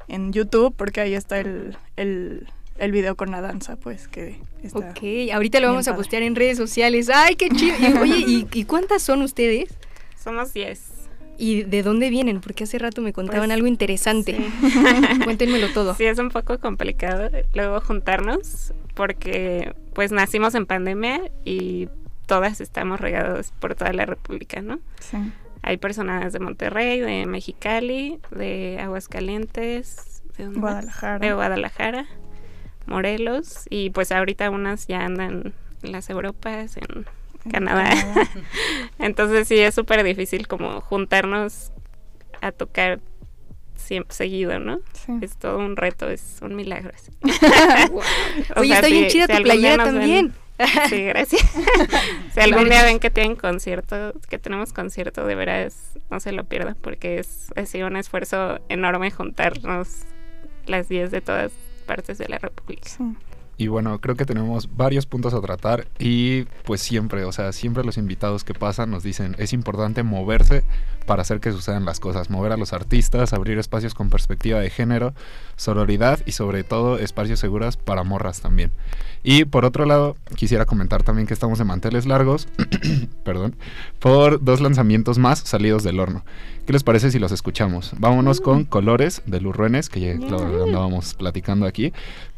en 0.08 0.32
YouTube 0.32 0.74
porque 0.76 1.00
ahí 1.00 1.14
está 1.14 1.38
el, 1.38 1.76
el, 1.96 2.48
el 2.78 2.92
video 2.92 3.16
con 3.16 3.30
la 3.30 3.40
danza 3.40 3.76
pues 3.76 4.08
que 4.08 4.40
está... 4.62 4.78
Ok, 4.78 4.98
ahorita 5.32 5.60
lo 5.60 5.68
vamos 5.68 5.86
a 5.88 5.96
postear 5.96 6.22
en 6.22 6.34
redes 6.34 6.56
sociales. 6.58 7.10
¡Ay, 7.14 7.36
qué 7.36 7.48
chido! 7.50 7.76
Y, 7.78 7.92
oye, 7.98 8.18
¿y, 8.26 8.48
y 8.52 8.64
cuántas 8.64 9.02
son 9.02 9.22
ustedes? 9.22 9.72
Somos 10.22 10.52
10. 10.52 10.91
¿Y 11.38 11.64
de 11.64 11.82
dónde 11.82 12.10
vienen? 12.10 12.40
Porque 12.40 12.64
hace 12.64 12.78
rato 12.78 13.02
me 13.02 13.12
contaban 13.12 13.46
Pues, 13.48 13.54
algo 13.54 13.66
interesante. 13.66 14.36
Sí. 14.36 15.20
Cuéntenmelo 15.24 15.68
todo. 15.72 15.94
Sí, 15.94 16.04
es 16.04 16.18
un 16.18 16.30
poco 16.30 16.58
complicado 16.58 17.28
luego 17.54 17.80
juntarnos 17.80 18.72
porque 18.94 19.74
pues 19.94 20.12
nacimos 20.12 20.54
en 20.54 20.66
pandemia 20.66 21.20
y 21.44 21.88
todas 22.26 22.60
estamos 22.60 23.00
regadas 23.00 23.52
por 23.58 23.74
toda 23.74 23.92
la 23.92 24.06
República, 24.06 24.62
¿no? 24.62 24.78
Sí. 25.00 25.18
Hay 25.62 25.76
personas 25.76 26.32
de 26.32 26.40
Monterrey, 26.40 27.00
de 27.00 27.26
Mexicali, 27.26 28.18
de 28.30 28.78
Aguascalientes, 28.80 30.22
de, 30.36 30.44
dónde 30.44 30.60
más? 30.60 30.72
Guadalajara. 30.72 31.18
de 31.18 31.32
Guadalajara, 31.34 32.06
Morelos 32.86 33.66
y 33.70 33.90
pues 33.90 34.12
ahorita 34.12 34.50
unas 34.50 34.86
ya 34.86 35.04
andan 35.04 35.52
en 35.82 35.92
las 35.92 36.10
Europas, 36.10 36.76
en 36.76 37.06
Canadá. 37.50 37.90
Entonces 38.98 39.48
sí 39.48 39.58
es 39.58 39.74
súper 39.74 40.02
difícil 40.04 40.46
como 40.48 40.80
juntarnos 40.80 41.72
a 42.40 42.52
tocar 42.52 43.00
siempre 43.76 44.14
seguido, 44.14 44.58
¿no? 44.58 44.80
Sí. 44.92 45.12
Es 45.22 45.36
todo 45.36 45.58
un 45.58 45.76
reto, 45.76 46.08
es 46.08 46.38
un 46.42 46.54
milagro. 46.54 46.92
O 48.56 48.60
Oye, 48.60 48.68
sea, 48.68 48.76
está 48.76 48.86
bien 48.88 49.04
si- 49.04 49.10
chida 49.10 49.26
si 49.26 49.36
tu 49.36 49.42
playera 49.42 49.84
ven- 49.84 49.94
también. 49.94 50.34
Sí, 50.88 51.02
gracias. 51.02 51.42
si 52.34 52.40
algún 52.40 52.68
día 52.68 52.84
ven 52.84 53.00
que 53.00 53.10
tienen 53.10 53.34
concierto, 53.34 54.12
que 54.28 54.38
tenemos 54.38 54.72
concierto, 54.72 55.26
de 55.26 55.34
veras 55.34 55.98
no 56.10 56.20
se 56.20 56.30
lo 56.30 56.44
pierdan 56.44 56.76
porque 56.80 57.18
es 57.18 57.48
así 57.56 57.82
un 57.82 57.96
esfuerzo 57.96 58.60
enorme 58.68 59.10
juntarnos 59.10 59.88
las 60.66 60.88
10 60.88 61.10
de 61.10 61.20
todas 61.20 61.50
partes 61.86 62.18
de 62.18 62.28
la 62.28 62.38
República. 62.38 62.88
Sí. 62.88 63.02
Y 63.62 63.68
bueno, 63.68 64.00
creo 64.00 64.16
que 64.16 64.24
tenemos 64.24 64.76
varios 64.76 65.06
puntos 65.06 65.34
a 65.34 65.40
tratar 65.40 65.86
y 65.96 66.46
pues 66.64 66.80
siempre, 66.80 67.22
o 67.22 67.30
sea, 67.30 67.52
siempre 67.52 67.84
los 67.84 67.96
invitados 67.96 68.42
que 68.42 68.54
pasan 68.54 68.90
nos 68.90 69.04
dicen, 69.04 69.36
es 69.38 69.52
importante 69.52 70.02
moverse 70.02 70.64
para 71.06 71.22
hacer 71.22 71.38
que 71.38 71.52
sucedan 71.52 71.84
las 71.84 72.00
cosas, 72.00 72.28
mover 72.28 72.50
a 72.50 72.56
los 72.56 72.72
artistas, 72.72 73.32
abrir 73.32 73.58
espacios 73.58 73.94
con 73.94 74.10
perspectiva 74.10 74.58
de 74.58 74.68
género, 74.68 75.14
sororidad 75.54 76.18
y 76.26 76.32
sobre 76.32 76.64
todo 76.64 76.98
espacios 76.98 77.38
seguros 77.38 77.76
para 77.76 78.02
morras 78.02 78.40
también. 78.40 78.72
Y 79.22 79.44
por 79.44 79.64
otro 79.64 79.84
lado, 79.84 80.16
quisiera 80.34 80.66
comentar 80.66 81.04
también 81.04 81.28
que 81.28 81.34
estamos 81.34 81.60
de 81.60 81.64
manteles 81.64 82.04
largos, 82.04 82.48
perdón, 83.24 83.54
por 84.00 84.42
dos 84.42 84.60
lanzamientos 84.60 85.18
más 85.18 85.38
salidos 85.38 85.84
del 85.84 86.00
horno. 86.00 86.24
¿Qué 86.66 86.72
les 86.72 86.82
parece 86.82 87.12
si 87.12 87.18
los 87.20 87.30
escuchamos? 87.30 87.92
Vámonos 87.98 88.40
con 88.40 88.64
Colores 88.64 89.22
de 89.26 89.40
Lurruenes, 89.40 89.88
que 89.88 90.00
ya 90.00 90.14
lo 90.14 90.64
andábamos 90.64 91.14
platicando 91.14 91.66
aquí. 91.66 91.92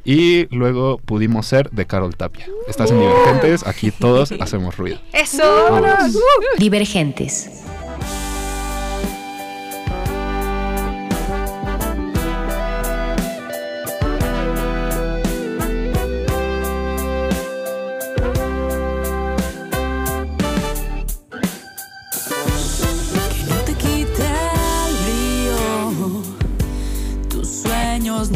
Y 0.04 0.46
luego 0.54 0.98
Pudimos 0.98 1.46
Ser 1.46 1.70
de 1.70 1.86
Carol 1.86 2.14
Tapia. 2.16 2.46
Estás 2.68 2.90
en 2.90 3.00
Divergentes, 3.00 3.66
aquí 3.66 3.90
todos 3.90 4.32
hacemos 4.40 4.76
ruido. 4.76 4.98
¡Eso! 5.12 5.42
Vámonos. 5.70 6.16
Divergentes. 6.58 7.64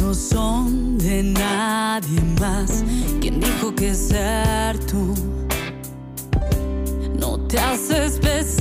No 0.01 0.15
son 0.15 0.99
de 0.99 1.23
nadie 1.23 2.21
más. 2.41 2.85
¿Quién 3.21 3.41
dijo 3.41 3.75
que 3.75 3.95
ser 3.95 4.79
tú 4.87 5.15
no 7.19 7.39
te 7.47 7.59
hace 7.59 8.07
especial? 8.07 8.58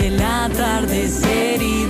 Del 0.00 0.22
atardecer 0.22 1.62
y 1.62 1.89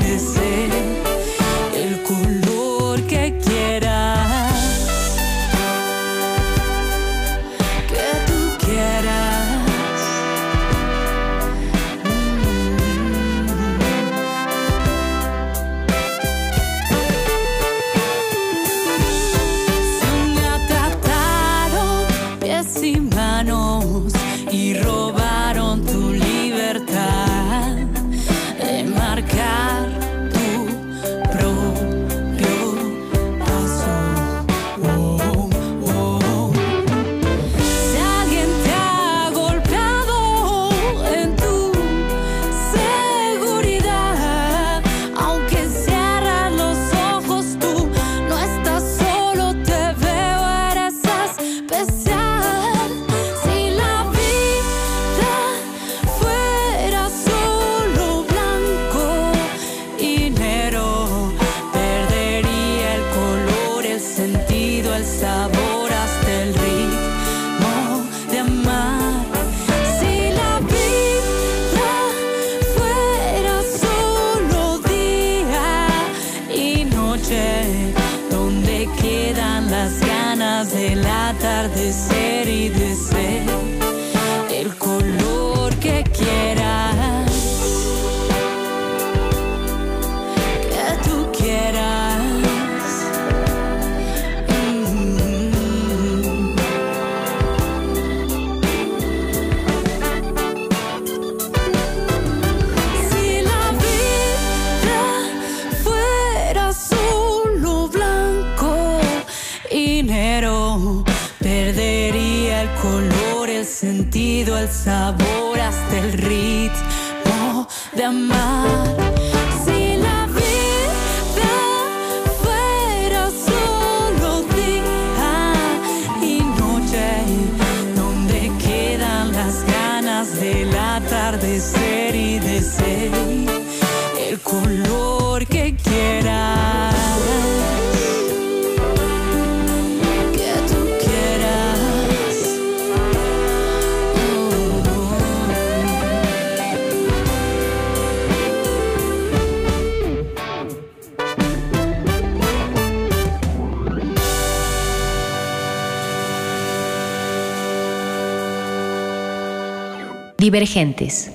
inteligentes. 160.81 161.30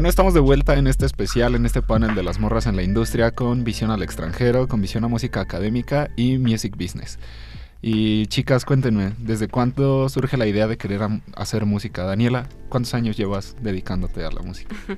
Bueno, 0.00 0.08
estamos 0.08 0.32
de 0.32 0.40
vuelta 0.40 0.78
en 0.78 0.86
este 0.86 1.04
especial, 1.04 1.54
en 1.54 1.66
este 1.66 1.82
panel 1.82 2.14
de 2.14 2.22
las 2.22 2.40
morras 2.40 2.64
en 2.64 2.74
la 2.74 2.82
industria 2.82 3.32
con 3.32 3.64
visión 3.64 3.90
al 3.90 4.02
extranjero, 4.02 4.66
con 4.66 4.80
visión 4.80 5.04
a 5.04 5.08
música 5.08 5.42
académica 5.42 6.08
y 6.16 6.38
music 6.38 6.74
business. 6.74 7.18
Y 7.82 8.24
chicas, 8.28 8.64
cuéntenme, 8.64 9.12
¿desde 9.18 9.48
cuándo 9.48 10.08
surge 10.08 10.38
la 10.38 10.46
idea 10.46 10.66
de 10.68 10.78
querer 10.78 11.02
hacer 11.36 11.66
música? 11.66 12.04
Daniela, 12.04 12.48
¿cuántos 12.70 12.94
años 12.94 13.18
llevas 13.18 13.56
dedicándote 13.60 14.24
a 14.24 14.30
la 14.30 14.40
música? 14.40 14.74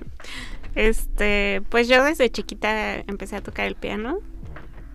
Este, 0.76 1.62
pues 1.68 1.88
yo 1.88 2.04
desde 2.04 2.30
chiquita 2.30 2.94
empecé 3.00 3.34
a 3.34 3.42
tocar 3.42 3.66
el 3.66 3.74
piano, 3.74 4.20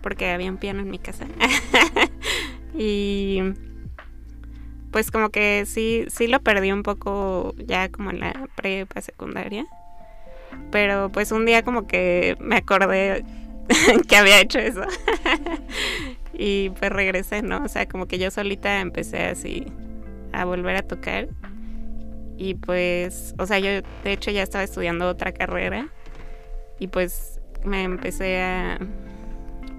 porque 0.00 0.30
había 0.30 0.50
un 0.50 0.56
piano 0.56 0.80
en 0.80 0.90
mi 0.90 0.98
casa. 0.98 1.26
y 2.74 3.40
pues 4.90 5.10
como 5.10 5.28
que 5.28 5.64
sí, 5.66 6.06
sí 6.08 6.28
lo 6.28 6.40
perdí 6.40 6.72
un 6.72 6.82
poco 6.82 7.54
ya 7.58 7.90
como 7.90 8.08
en 8.08 8.20
la 8.20 8.48
prepa 8.56 9.02
secundaria. 9.02 9.66
Pero 10.70 11.10
pues 11.10 11.32
un 11.32 11.46
día 11.46 11.62
como 11.62 11.86
que 11.86 12.36
me 12.40 12.56
acordé 12.56 13.24
que 14.08 14.16
había 14.16 14.40
hecho 14.40 14.58
eso. 14.58 14.82
y 16.32 16.70
pues 16.70 16.90
regresé, 16.90 17.42
¿no? 17.42 17.64
O 17.64 17.68
sea, 17.68 17.88
como 17.88 18.06
que 18.06 18.18
yo 18.18 18.30
solita 18.30 18.80
empecé 18.80 19.26
así 19.26 19.66
a 20.32 20.44
volver 20.44 20.76
a 20.76 20.82
tocar. 20.82 21.28
Y 22.36 22.54
pues, 22.54 23.34
o 23.38 23.46
sea, 23.46 23.58
yo 23.58 23.70
de 23.70 24.12
hecho 24.12 24.30
ya 24.30 24.42
estaba 24.42 24.64
estudiando 24.64 25.08
otra 25.08 25.32
carrera. 25.32 25.88
Y 26.78 26.88
pues 26.88 27.40
me 27.64 27.82
empecé 27.82 28.40
a, 28.40 28.78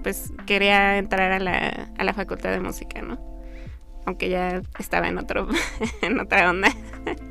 pues 0.02 0.32
quería 0.46 0.98
entrar 0.98 1.32
a 1.32 1.38
la, 1.38 1.90
a 1.96 2.04
la 2.04 2.12
facultad 2.12 2.50
de 2.50 2.60
música, 2.60 3.00
¿no? 3.00 3.18
Aunque 4.06 4.28
ya 4.28 4.62
estaba 4.78 5.08
en 5.08 5.18
otro, 5.18 5.48
en 6.02 6.20
otra 6.20 6.50
onda, 6.50 6.68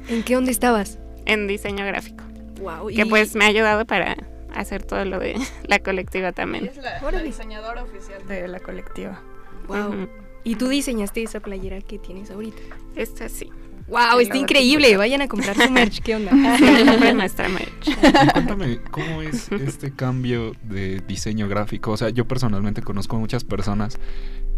¿En 0.08 0.24
qué 0.24 0.38
onda 0.38 0.52
estabas? 0.52 1.00
en 1.26 1.46
diseño 1.48 1.86
gráfico. 1.86 2.24
Wow. 2.60 2.88
Que 2.88 3.05
pues 3.05 3.36
me 3.36 3.45
ha 3.45 3.47
ayudado 3.47 3.86
para 3.86 4.16
hacer 4.53 4.84
todo 4.84 5.05
lo 5.05 5.20
de 5.20 5.36
la 5.68 5.80
colectiva 5.80 6.32
también. 6.32 6.66
Es 6.68 6.78
la, 6.78 7.22
diseñadora 7.22 7.84
oficial 7.84 8.26
de 8.28 8.47
la 8.47 8.60
colectiva. 8.60 9.22
Wow. 9.68 10.07
Y 10.43 10.55
tú 10.55 10.68
diseñaste 10.70 11.22
esa 11.22 11.39
playera 11.39 11.82
que 11.82 11.99
tienes 11.99 12.32
ahorita. 12.32 12.62
Esta 12.95 13.30
sí. 13.30 13.49
Wow, 13.89 14.20
está 14.20 14.38
increíble. 14.38 14.95
Vayan 14.97 15.22
a 15.22 15.28
comprar 15.28 15.55
su 15.55 15.70
merch. 15.72 16.01
¿Qué 16.01 16.16
onda? 16.16 16.32
Fue 16.99 17.14
nuestra 17.14 17.49
merch. 17.49 17.95
Cuéntame, 18.34 18.80
¿cómo 18.91 19.22
es 19.22 19.51
este 19.51 19.91
cambio 19.91 20.53
de 20.64 21.01
diseño 21.01 21.47
gráfico? 21.47 21.91
O 21.91 21.97
sea, 21.97 22.10
yo 22.10 22.28
personalmente 22.28 22.82
conozco 22.82 23.18
muchas 23.18 23.43
personas 23.43 23.97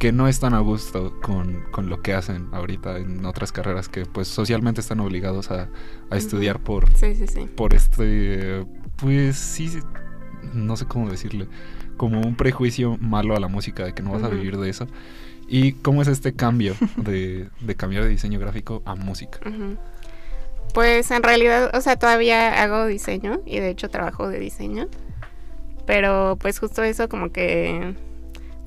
que 0.01 0.11
no 0.11 0.27
están 0.27 0.55
a 0.55 0.59
gusto 0.59 1.13
con, 1.21 1.61
con 1.69 1.87
lo 1.87 2.01
que 2.01 2.15
hacen 2.15 2.47
ahorita 2.53 2.97
en 2.97 3.23
otras 3.23 3.51
carreras 3.51 3.87
que 3.87 4.07
pues 4.07 4.27
socialmente 4.27 4.81
están 4.81 4.99
obligados 4.99 5.51
a, 5.51 5.69
a 6.09 6.17
estudiar 6.17 6.57
por, 6.59 6.91
Sí, 6.97 7.13
sí, 7.13 7.27
sí. 7.27 7.41
por 7.55 7.75
este, 7.75 8.65
pues 8.95 9.35
sí, 9.35 9.77
no 10.55 10.75
sé 10.75 10.87
cómo 10.87 11.07
decirle, 11.07 11.47
como 11.97 12.19
un 12.19 12.35
prejuicio 12.35 12.97
malo 12.99 13.35
a 13.35 13.39
la 13.39 13.47
música 13.47 13.85
de 13.85 13.93
que 13.93 14.01
no 14.01 14.13
vas 14.13 14.23
a 14.23 14.29
vivir 14.29 14.57
de 14.57 14.71
eso. 14.71 14.87
¿Y 15.47 15.73
cómo 15.73 16.01
es 16.01 16.07
este 16.07 16.33
cambio 16.33 16.73
de, 16.95 17.49
de 17.61 17.75
cambiar 17.75 18.01
de 18.01 18.09
diseño 18.09 18.39
gráfico 18.39 18.81
a 18.85 18.95
música? 18.95 19.39
Pues 20.73 21.11
en 21.11 21.21
realidad, 21.21 21.69
o 21.75 21.81
sea, 21.81 21.95
todavía 21.97 22.63
hago 22.63 22.87
diseño 22.87 23.41
y 23.45 23.59
de 23.59 23.69
hecho 23.69 23.87
trabajo 23.87 24.27
de 24.27 24.39
diseño. 24.39 24.87
Pero 25.85 26.39
pues 26.41 26.57
justo 26.57 26.81
eso 26.81 27.07
como 27.07 27.31
que 27.31 27.93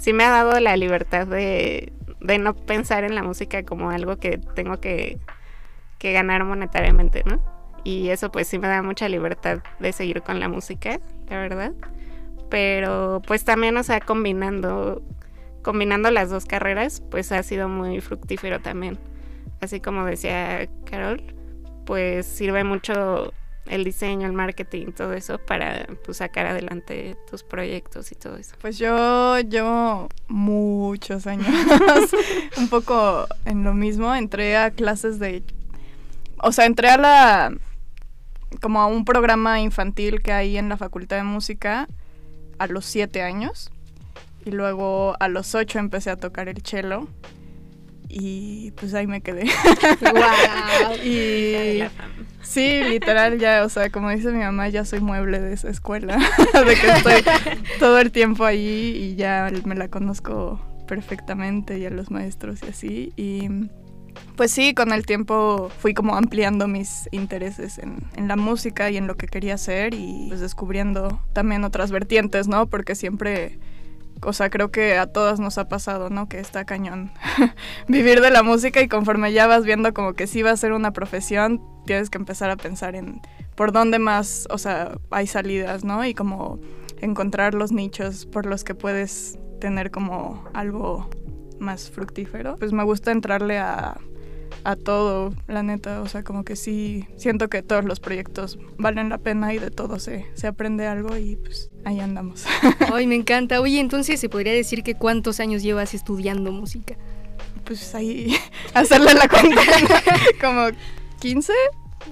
sí 0.05 0.13
me 0.13 0.25
ha 0.25 0.29
dado 0.29 0.61
la 0.61 0.77
libertad 0.77 1.27
de, 1.27 1.95
de 2.21 2.39
no 2.39 2.55
pensar 2.55 3.05
en 3.05 3.15
la 3.15 3.23
música 3.23 3.63
como 3.63 3.89
algo 3.89 4.19
que 4.19 4.37
tengo 4.37 4.79
que, 4.79 5.19
que 5.99 6.13
ganar 6.13 6.45
monetariamente, 6.45 7.23
¿no? 7.25 7.41
Y 7.85 8.11
eso 8.11 8.31
pues 8.31 8.47
sí 8.47 8.59
me 8.59 8.69
da 8.69 8.83
mucha 8.83 9.09
libertad 9.09 9.61
de 9.81 9.93
seguir 9.95 10.21
con 10.21 10.41
la 10.41 10.49
música, 10.51 11.01
la 11.31 11.39
verdad. 11.39 11.73
Pero 12.51 13.23
pues 13.27 13.45
también, 13.45 13.79
o 13.79 13.83
sea, 13.83 14.01
combinando, 14.01 15.03
combinando 15.63 16.11
las 16.11 16.29
dos 16.29 16.45
carreras, 16.45 17.03
pues 17.11 17.33
ha 17.33 17.43
sido 17.43 17.71
muy 17.71 18.03
fructífero 18.03 18.61
también. 18.61 18.99
Así 19.63 19.81
como 19.81 20.05
decía 20.05 20.69
Carol, 20.85 21.23
pues 21.87 22.27
sirve 22.27 22.63
mucho 22.63 23.33
el 23.67 23.85
diseño, 23.85 24.27
el 24.27 24.33
marketing, 24.33 24.93
todo 24.93 25.15
eso 25.15 25.39
para 25.39 25.87
pues, 26.05 26.19
sacar 26.19 26.47
adelante 26.47 27.17
tus 27.31 27.43
proyectos 27.43 28.13
y 28.13 28.15
todo 28.15 28.37
eso. 28.37 28.55
Pues 28.61 28.79
yo 28.79 29.41
llevo 29.41 30.09
muchos 30.29 31.27
años 31.27 31.49
un 32.59 32.69
poco 32.69 33.27
en 33.45 33.65
lo 33.65 33.73
mismo. 33.73 34.15
Entré 34.15 34.57
a 34.57 34.71
clases 34.71 35.19
de... 35.19 35.43
O 36.43 36.53
sea, 36.53 36.67
entré 36.67 36.91
a 36.91 36.99
la... 36.99 37.57
como 38.61 38.81
a 38.83 38.87
un 38.87 39.05
programa 39.05 39.61
infantil 39.61 40.21
que 40.21 40.33
hay 40.33 40.59
en 40.59 40.69
la 40.69 40.77
Facultad 40.77 41.17
de 41.17 41.23
Música 41.23 41.89
a 42.59 42.67
los 42.67 42.85
siete 42.85 43.23
años. 43.23 43.71
Y 44.45 44.51
luego 44.51 45.17
a 45.21 45.29
los 45.29 45.55
ocho 45.55 45.79
empecé 45.79 46.11
a 46.11 46.17
tocar 46.17 46.49
el 46.49 46.61
cello. 46.63 47.09
Y 48.11 48.73
pues 48.73 48.93
ahí 48.93 49.07
me 49.07 49.23
quedé. 49.23 49.45
wow. 50.03 50.97
y 51.03 51.79
La 51.79 51.89
fama. 51.89 52.34
Sí, 52.45 52.85
literal 52.85 53.39
ya, 53.39 53.65
o 53.65 53.69
sea, 53.69 53.91
como 53.91 54.11
dice 54.11 54.31
mi 54.31 54.41
mamá, 54.41 54.69
ya 54.69 54.85
soy 54.85 55.01
mueble 55.01 55.41
de 55.41 55.53
esa 55.53 55.71
escuela. 55.71 56.17
de 56.67 56.75
que 56.77 56.91
estoy 56.91 57.23
todo 57.79 57.99
el 57.99 58.13
tiempo 58.13 58.45
ahí 58.45 58.95
y 58.97 59.17
ya 59.17 59.51
me 59.65 59.75
la 59.75 59.89
conozco 59.89 60.61
perfectamente 60.87 61.79
y 61.79 61.87
a 61.87 61.91
los 61.91 62.11
maestros 62.11 62.61
y 62.63 62.69
así. 62.69 63.13
Y 63.17 63.49
pues 64.37 64.51
sí, 64.51 64.75
con 64.75 64.93
el 64.93 65.07
tiempo 65.07 65.71
fui 65.79 65.95
como 65.95 66.17
ampliando 66.17 66.69
mis 66.69 67.09
intereses 67.13 67.79
en, 67.79 68.05
en 68.17 68.29
la 68.29 68.37
música 68.37 68.91
y 68.91 68.97
en 68.97 69.07
lo 69.07 69.17
que 69.17 69.27
quería 69.27 69.55
hacer 69.55 69.95
y 69.95 70.27
pues 70.29 70.41
descubriendo 70.41 71.21
también 71.33 71.65
otras 71.65 71.91
vertientes, 71.91 72.49
¿no? 72.49 72.67
Porque 72.67 72.95
siempre, 72.95 73.59
o 74.23 74.33
sea, 74.33 74.51
creo 74.51 74.71
que 74.71 74.97
a 74.97 75.07
todas 75.07 75.41
nos 75.41 75.59
ha 75.59 75.69
pasado, 75.69 76.11
¿no? 76.11 76.29
Que 76.29 76.39
está 76.39 76.65
cañón 76.65 77.13
vivir 77.89 78.21
de 78.21 78.31
la 78.31 78.43
música 78.43 78.81
y 78.81 78.89
conforme 78.89 79.33
ya 79.33 79.47
vas 79.47 79.65
viendo 79.65 79.93
como 79.95 80.15
que 80.15 80.27
sí 80.27 80.43
va 80.43 80.51
a 80.51 80.57
ser 80.57 80.73
una 80.73 80.93
profesión, 80.93 81.63
tienes 81.87 82.11
que 82.11 82.19
empezar 82.19 82.51
a 82.51 82.57
pensar 82.57 82.95
en 82.95 83.21
por 83.55 83.73
dónde 83.73 83.99
más, 83.99 84.49
o 84.51 84.59
sea, 84.59 84.99
hay 85.11 85.27
salidas, 85.27 85.85
¿no? 85.85 86.05
Y 86.05 86.15
como 86.15 86.59
encontrar 87.01 87.55
los 87.55 87.73
nichos 87.73 88.27
por 88.27 88.47
los 88.47 88.65
que 88.65 88.75
puedes 88.75 89.39
tener 89.61 89.91
como 89.91 90.45
algo 90.55 91.09
más 91.59 91.91
fructífero. 91.91 92.57
Pues 92.57 92.73
me 92.73 92.83
gusta 92.85 93.13
entrarle 93.13 93.59
a, 93.59 93.97
a 94.65 94.77
todo, 94.77 95.35
la 95.47 95.63
neta, 95.63 96.01
o 96.01 96.09
sea, 96.09 96.23
como 96.25 96.43
que 96.45 96.57
sí, 96.57 97.07
siento 97.17 97.49
que 97.49 97.63
todos 97.63 97.85
los 97.85 98.01
proyectos 98.01 98.59
valen 98.79 99.11
la 99.11 99.19
pena 99.19 99.53
y 99.55 99.59
de 99.59 99.71
todo 99.71 99.99
se, 99.99 100.27
se 100.35 100.47
aprende 100.47 100.87
algo 100.87 101.17
y 101.17 101.37
pues 101.37 101.71
ahí 101.85 102.01
andamos. 102.01 102.47
Ay, 102.93 103.07
me 103.07 103.15
encanta. 103.15 103.61
Oye, 103.61 103.79
entonces 103.81 104.19
se 104.21 104.29
podría 104.29 104.53
decir 104.53 104.83
que 104.83 104.95
cuántos 104.95 105.39
años 105.41 105.63
llevas 105.63 105.93
estudiando 105.95 106.51
música. 106.51 106.97
pues 107.65 107.95
ahí 107.95 108.35
hacerle 108.75 109.15
la 109.15 109.29
cuenta, 109.29 109.61
como 110.41 110.67
15, 111.21 111.53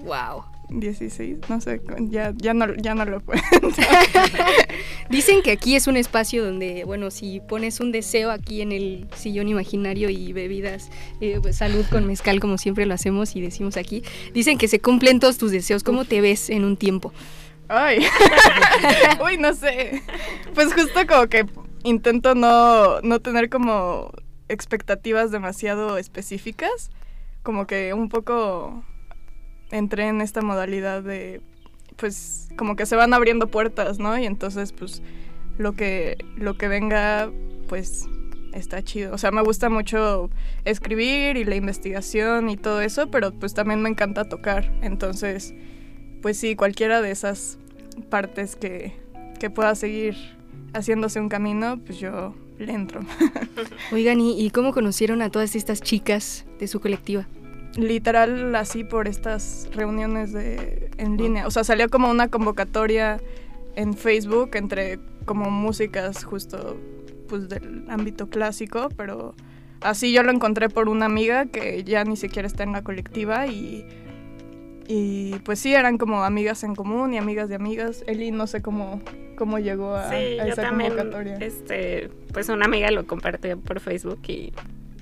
Wow. 0.05 0.45
16, 0.81 1.39
no 1.49 1.61
sé, 1.61 1.81
ya, 2.11 2.33
ya, 2.37 2.55
no, 2.55 2.75
ya 2.75 2.95
no 2.95 3.05
lo 3.05 3.21
cuento. 3.21 3.69
Dicen 5.11 5.43
que 5.43 5.53
aquí 5.53 5.77
es 5.77 5.87
un 5.87 5.97
espacio 5.97 6.45
donde, 6.45 6.85
bueno, 6.85 7.11
si 7.11 7.41
pones 7.41 7.81
un 7.81 7.93
deseo 7.93 8.31
aquí 8.31 8.63
en 8.63 8.73
el 8.73 9.09
sillón 9.15 9.49
imaginario 9.49 10.09
y 10.11 10.33
bebidas, 10.33 10.91
eh, 11.21 11.39
pues, 11.43 11.57
salud 11.57 11.85
con 11.91 12.07
mezcal 12.07 12.41
como 12.41 12.59
siempre 12.59 12.87
lo 12.87 12.95
hacemos 12.95 13.37
y 13.37 13.41
decimos 13.41 13.77
aquí, 13.77 14.03
dicen 14.33 14.59
que 14.59 14.69
se 14.69 14.81
cumplen 14.81 15.21
todos 15.21 15.39
tus 15.39 15.51
deseos. 15.51 15.83
¿Cómo 15.83 16.05
te 16.05 16.21
ves 16.21 16.51
en 16.51 16.65
un 16.65 16.77
tiempo? 16.77 17.13
Ay, 17.69 18.07
uy, 19.25 19.39
no 19.39 19.55
sé. 19.55 20.03
Pues 20.55 20.73
justo 20.75 21.07
como 21.07 21.27
que 21.29 21.47
intento 21.85 22.35
no, 22.35 23.01
no 23.01 23.21
tener 23.21 23.49
como 23.49 24.13
expectativas 24.49 25.31
demasiado 25.31 25.99
específicas, 25.99 26.91
como 27.43 27.67
que 27.67 27.95
un 27.95 28.09
poco 28.09 28.85
entré 29.73 30.07
en 30.07 30.21
esta 30.21 30.43
modalidad 30.43 31.03
de, 31.03 31.41
pues, 31.97 32.49
como 32.57 32.77
que 32.77 32.87
se 32.87 32.95
van 32.95 33.15
abriendo 33.15 33.49
puertas, 33.49 33.99
¿no? 33.99 34.17
Y 34.17 34.27
entonces, 34.27 34.73
pues, 34.73 35.03
lo 35.59 35.73
que, 35.73 36.17
lo 36.37 36.57
que 36.57 36.69
venga, 36.69 37.31
pues, 37.69 38.07
está 38.53 38.83
chido. 38.83 39.15
O 39.15 39.19
sea, 39.19 39.31
me 39.31 39.43
gusta 39.43 39.69
mucho 39.69 40.31
escribir 40.65 41.37
y 41.37 41.45
la 41.45 41.57
investigación 41.57 42.51
y 42.51 42.57
todo 42.57 42.81
eso, 42.81 43.11
pero 43.11 43.33
pues 43.33 43.55
también 43.55 43.83
me 43.83 43.89
encanta 43.89 44.29
tocar. 44.29 44.73
Entonces, 44.83 45.55
pues 46.21 46.37
sí, 46.39 46.55
cualquiera 46.55 47.01
de 47.01 47.11
esas 47.11 47.59
partes 48.11 48.57
que, 48.57 48.93
que 49.41 49.51
pueda 49.51 49.75
seguir 49.75 50.17
haciéndose 50.73 51.21
un 51.21 51.29
camino, 51.29 51.79
pues 51.85 51.99
yo 51.99 52.35
le 52.59 52.73
entro. 52.73 53.01
Oigan, 53.93 54.21
¿y, 54.21 54.41
y 54.41 54.51
cómo 54.51 54.73
conocieron 54.73 55.23
a 55.23 55.31
todas 55.31 55.57
estas 55.57 55.81
chicas 55.81 56.45
de 56.59 56.69
su 56.69 56.81
colectiva? 56.81 57.27
Literal 57.77 58.55
así 58.55 58.85
por 58.85 59.09
estas 59.09 59.69
reuniones 59.73 60.33
de 60.33 60.91
en 60.99 61.17
línea. 61.17 61.47
O 61.47 61.51
sea, 61.51 61.65
salió 61.65 61.89
como 61.89 62.11
una 62.11 62.29
convocatoria 62.29 63.19
en 63.77 63.95
Facebook 63.95 64.51
entre 64.55 64.99
como 65.25 65.51
músicas 65.51 66.25
justo 66.25 66.77
pues 67.29 67.49
del 67.49 67.85
ámbito 67.89 68.29
clásico, 68.29 68.89
pero 68.97 69.35
así 69.81 70.13
yo 70.13 70.23
lo 70.23 70.31
encontré 70.33 70.69
por 70.69 70.91
una 70.91 71.07
amiga 71.07 71.47
que 71.47 71.83
ya 71.85 72.05
ni 72.05 72.17
siquiera 72.17 72.47
está 72.47 72.63
en 72.63 72.73
la 72.73 72.83
colectiva 72.83 73.47
y 73.47 73.87
y 74.89 75.37
pues 75.45 75.61
sí 75.61 75.75
eran 75.75 75.97
como 75.97 76.25
amigas 76.25 76.65
en 76.65 76.75
común 76.75 77.15
y 77.15 77.19
amigas 77.19 77.49
de 77.49 77.55
amigas. 77.55 78.05
Eli 78.07 78.33
no 78.33 78.47
sé 78.47 78.61
cómo 78.61 79.01
cómo 79.39 79.59
llegó 79.59 79.95
a, 79.95 80.11
Sí, 80.11 80.39
a 80.39 80.47
yo 80.47 80.53
esa 80.53 80.63
también, 80.63 80.91
convocatoria. 80.91 81.37
este, 81.39 82.11
pues 82.35 82.51
una 82.51 82.67
amiga 82.67 82.91
lo 82.91 83.07
compartió 83.07 83.59
por 83.59 83.81
Facebook 83.81 84.21
y 84.29 84.53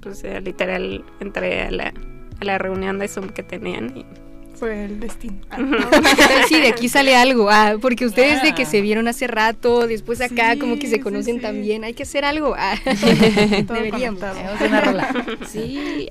pues 0.01 0.23
ya 0.23 0.39
literal 0.41 1.05
entré 1.19 1.63
a 1.63 1.71
la, 1.73 1.93
a 2.41 2.45
la 2.45 2.59
reunión 2.59 2.99
de 2.99 3.09
Zoom 3.09 3.29
que 3.29 3.43
tenían 3.43 3.97
y 3.97 4.05
Fue 4.55 4.85
el 4.85 5.01
destino. 5.01 5.37
Ah, 5.51 6.45
Sí, 6.49 6.61
de 6.61 6.69
aquí 6.69 6.89
sale 6.89 7.17
algo. 7.17 7.49
Ah, 7.51 7.75
porque 7.81 8.05
ustedes 8.07 8.43
de 8.43 8.55
que 8.55 8.65
se 8.67 8.81
vieron 8.81 9.09
hace 9.09 9.27
rato, 9.27 9.87
después 9.87 10.21
acá 10.21 10.53
Sí, 10.55 10.59
como 10.59 10.79
que 10.79 10.87
se 10.89 10.97
sí, 10.97 11.01
conocen 11.01 11.37
sí. 11.37 11.41
también. 11.43 11.85
Hay 11.85 11.95
que 11.95 12.03
hacer 12.03 12.25
algo. 12.25 12.55
Ah, 12.59 12.75
deberíamos. 12.85 14.23
una 14.67 14.81
rola. 14.81 15.15
Sí, 15.49 16.11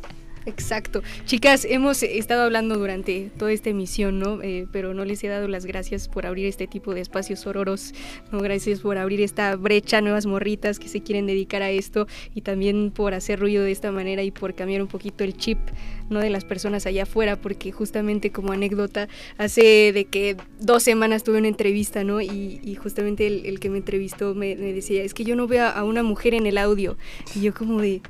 Exacto. 0.50 1.04
Chicas, 1.26 1.66
hemos 1.70 2.02
estado 2.02 2.43
hablando 2.43 2.78
durante 2.78 3.30
toda 3.38 3.52
esta 3.52 3.70
emisión, 3.70 4.18
¿no? 4.18 4.41
Eh, 4.41 4.68
pero 4.72 4.93
no 4.93 5.06
les 5.06 5.24
he 5.24 5.28
dado 5.28 5.47
las 5.47 5.66
gracias 5.66 6.08
por 6.08 6.26
abrir 6.26 6.47
este 6.47 6.66
tipo 6.66 6.95
de 6.95 7.02
espacios 7.02 7.41
sororos, 7.41 7.93
¿no? 8.32 8.39
Gracias 8.39 8.80
por 8.80 8.97
abrir 8.97 9.22
esta 9.22 9.56
brecha, 9.56 10.02
nuevas 10.02 10.26
morritas 10.26 10.80
que 10.80 10.88
se 10.88 11.02
quieren 11.02 11.28
dedicar 11.28 11.62
a 11.62 11.70
esto 11.70 12.08
y 12.34 12.41
también 12.41 12.91
por 12.91 13.14
hacer 13.14 13.39
ruido 13.39 13.64
de 13.64 13.72
esta 13.72 13.91
manera 13.91 14.24
y 14.24 14.32
por 14.32 14.56
cambiar 14.56 14.82
un 14.82 14.88
poquito 14.88 15.24
el 15.24 15.38
chip, 15.38 15.60
¿no? 16.10 16.20
De 16.20 16.32
las 16.32 16.45
personas 16.45 16.88
allá 16.88 17.04
afuera, 17.04 17.36
porque 17.39 17.72
justamente 17.72 18.32
como 18.32 18.52
anécdota, 18.52 19.08
hace 19.38 19.91
de 19.93 20.06
que 20.06 20.36
dos 20.60 20.82
semanas 20.82 21.24
tuve 21.24 21.38
una 21.38 21.47
entrevista, 21.47 22.04
¿no? 22.04 22.22
Y, 22.22 22.76
justamente 22.82 23.28
el, 23.28 23.45
el 23.45 23.60
que 23.60 23.70
me 23.70 23.78
entrevistó 23.78 24.34
me, 24.34 24.56
me 24.56 24.74
decía, 24.74 25.04
es 25.04 25.14
que 25.14 25.24
yo 25.24 25.36
no 25.36 25.47
veo 25.47 25.66
a 25.66 25.84
una 25.84 26.02
mujer 26.02 26.34
en 26.34 26.45
el 26.45 26.58
audio. 26.58 26.97
Y 27.36 27.41
yo 27.41 27.54
como 27.54 27.82
de... 27.82 28.02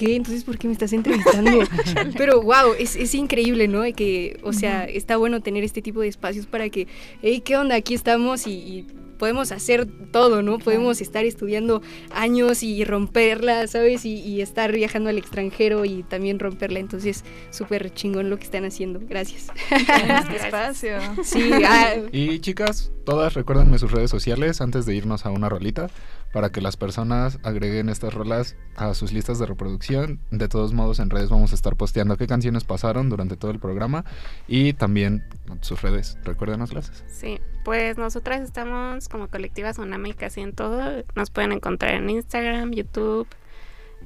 ¿qué? 0.00 0.16
Entonces, 0.16 0.44
¿por 0.44 0.56
qué 0.56 0.66
me 0.66 0.72
estás 0.72 0.94
entrevistando? 0.94 1.58
Pero, 2.16 2.40
wow, 2.40 2.72
es, 2.78 2.96
es 2.96 3.14
increíble, 3.14 3.68
¿no? 3.68 3.82
Que, 3.94 4.40
o 4.42 4.54
sea, 4.54 4.84
está 4.84 5.18
bueno 5.18 5.42
tener 5.42 5.62
este 5.62 5.82
tipo 5.82 6.00
de 6.00 6.08
espacios 6.08 6.46
para 6.46 6.70
que, 6.70 6.88
hey, 7.20 7.42
¿qué 7.44 7.58
onda? 7.58 7.74
Aquí 7.74 7.92
estamos 7.92 8.46
y, 8.46 8.52
y 8.52 8.86
podemos 9.18 9.52
hacer 9.52 9.86
todo, 10.10 10.40
¿no? 10.40 10.58
Podemos 10.58 11.02
estar 11.02 11.26
estudiando 11.26 11.82
años 12.12 12.62
y 12.62 12.82
romperla, 12.86 13.66
¿sabes? 13.66 14.06
Y, 14.06 14.14
y 14.14 14.40
estar 14.40 14.72
viajando 14.72 15.10
al 15.10 15.18
extranjero 15.18 15.84
y 15.84 16.02
también 16.02 16.38
romperla. 16.38 16.78
Entonces, 16.78 17.22
súper 17.50 17.92
chingón 17.92 18.30
lo 18.30 18.38
que 18.38 18.44
están 18.44 18.64
haciendo. 18.64 19.00
Gracias. 19.06 19.48
Este 19.70 20.36
espacio. 20.46 20.96
Sí, 21.22 21.50
ah, 21.66 21.96
Y 22.10 22.38
chicas, 22.38 22.90
todas 23.04 23.34
recuérdenme 23.34 23.78
sus 23.78 23.92
redes 23.92 24.10
sociales 24.10 24.62
antes 24.62 24.86
de 24.86 24.94
irnos 24.94 25.26
a 25.26 25.30
una 25.30 25.50
rolita 25.50 25.90
para 26.32 26.50
que 26.50 26.60
las 26.60 26.76
personas 26.76 27.38
agreguen 27.42 27.88
estas 27.88 28.14
rolas 28.14 28.56
a 28.76 28.94
sus 28.94 29.12
listas 29.12 29.38
de 29.38 29.46
reproducción. 29.46 30.20
De 30.30 30.48
todos 30.48 30.72
modos, 30.72 30.98
en 31.00 31.10
redes 31.10 31.28
vamos 31.28 31.52
a 31.52 31.54
estar 31.54 31.76
posteando 31.76 32.16
qué 32.16 32.26
canciones 32.26 32.64
pasaron 32.64 33.08
durante 33.08 33.36
todo 33.36 33.50
el 33.50 33.58
programa 33.58 34.04
y 34.46 34.72
también 34.74 35.24
sus 35.60 35.82
redes. 35.82 36.18
Recuérdenoslas. 36.24 37.04
Sí, 37.08 37.40
pues 37.64 37.98
nosotras 37.98 38.42
estamos 38.42 39.08
como 39.08 39.28
colectiva 39.28 39.72
Tsunami 39.72 40.14
casi 40.14 40.40
en 40.40 40.52
todo. 40.52 41.04
Nos 41.14 41.30
pueden 41.30 41.52
encontrar 41.52 41.94
en 41.94 42.10
Instagram, 42.10 42.72
YouTube, 42.72 43.26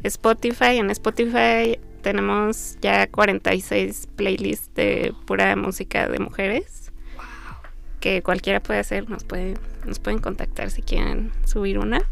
Spotify. 0.02 0.78
En 0.78 0.90
Spotify 0.90 1.78
tenemos 2.02 2.76
ya 2.80 3.06
46 3.06 4.08
playlists 4.16 4.74
de 4.74 5.14
pura 5.26 5.56
música 5.56 6.08
de 6.08 6.18
mujeres. 6.18 6.83
Que 8.04 8.20
cualquiera 8.22 8.60
puede 8.60 8.80
hacer, 8.80 9.08
nos, 9.08 9.24
puede, 9.24 9.54
nos 9.86 9.98
pueden 9.98 10.18
contactar 10.20 10.70
si 10.70 10.82
quieren 10.82 11.32
subir 11.46 11.78
una. 11.78 12.02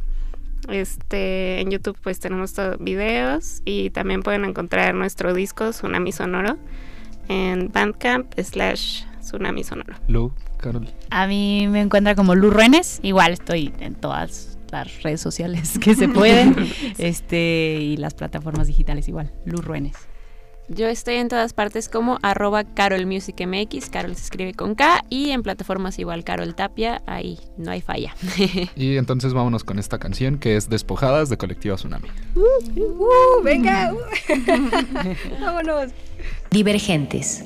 Este, 0.70 1.60
en 1.60 1.70
YouTube 1.70 1.98
pues 2.02 2.18
tenemos 2.18 2.54
todo- 2.54 2.78
videos 2.78 3.60
y 3.66 3.90
también 3.90 4.22
pueden 4.22 4.46
encontrar 4.46 4.94
nuestro 4.94 5.34
disco 5.34 5.68
Tsunami 5.68 6.10
Sonoro 6.10 6.56
en 7.28 7.70
Bandcamp 7.70 8.32
slash 8.40 9.02
Tsunami 9.20 9.64
Sonoro. 9.64 9.94
Lu, 10.08 10.32
Carol. 10.56 10.88
A 11.10 11.26
mí 11.26 11.68
me 11.68 11.82
encuentra 11.82 12.14
como 12.14 12.34
Lu 12.36 12.48
Ruenes. 12.48 12.98
Igual 13.02 13.32
estoy 13.32 13.74
en 13.78 13.94
todas 13.94 14.56
las 14.70 15.02
redes 15.02 15.20
sociales 15.20 15.78
que 15.78 15.94
se 15.94 16.08
pueden. 16.08 16.56
este 16.96 17.76
y 17.82 17.98
las 17.98 18.14
plataformas 18.14 18.66
digitales 18.66 19.08
igual. 19.08 19.30
Lu 19.44 19.60
Ruenes. 19.60 19.92
Yo 20.74 20.88
estoy 20.88 21.16
en 21.16 21.28
todas 21.28 21.52
partes 21.52 21.90
como 21.90 22.18
arroba 22.22 22.64
carolmusicmx, 22.64 23.90
Carol 23.90 24.16
se 24.16 24.22
escribe 24.22 24.54
con 24.54 24.74
K, 24.74 25.04
y 25.10 25.30
en 25.30 25.42
plataformas 25.42 25.98
igual 25.98 26.24
Carol 26.24 26.54
Tapia, 26.54 27.02
ahí 27.06 27.38
no 27.58 27.70
hay 27.70 27.82
falla. 27.82 28.14
Y 28.76 28.96
entonces 28.96 29.34
vámonos 29.34 29.64
con 29.64 29.78
esta 29.78 29.98
canción 29.98 30.38
que 30.38 30.56
es 30.56 30.70
Despojadas 30.70 31.28
de 31.28 31.36
Colectiva 31.36 31.76
Tsunami. 31.76 32.08
uh, 32.36 33.42
venga. 33.42 33.94
Vámonos. 35.40 35.90
Divergentes. 36.50 37.44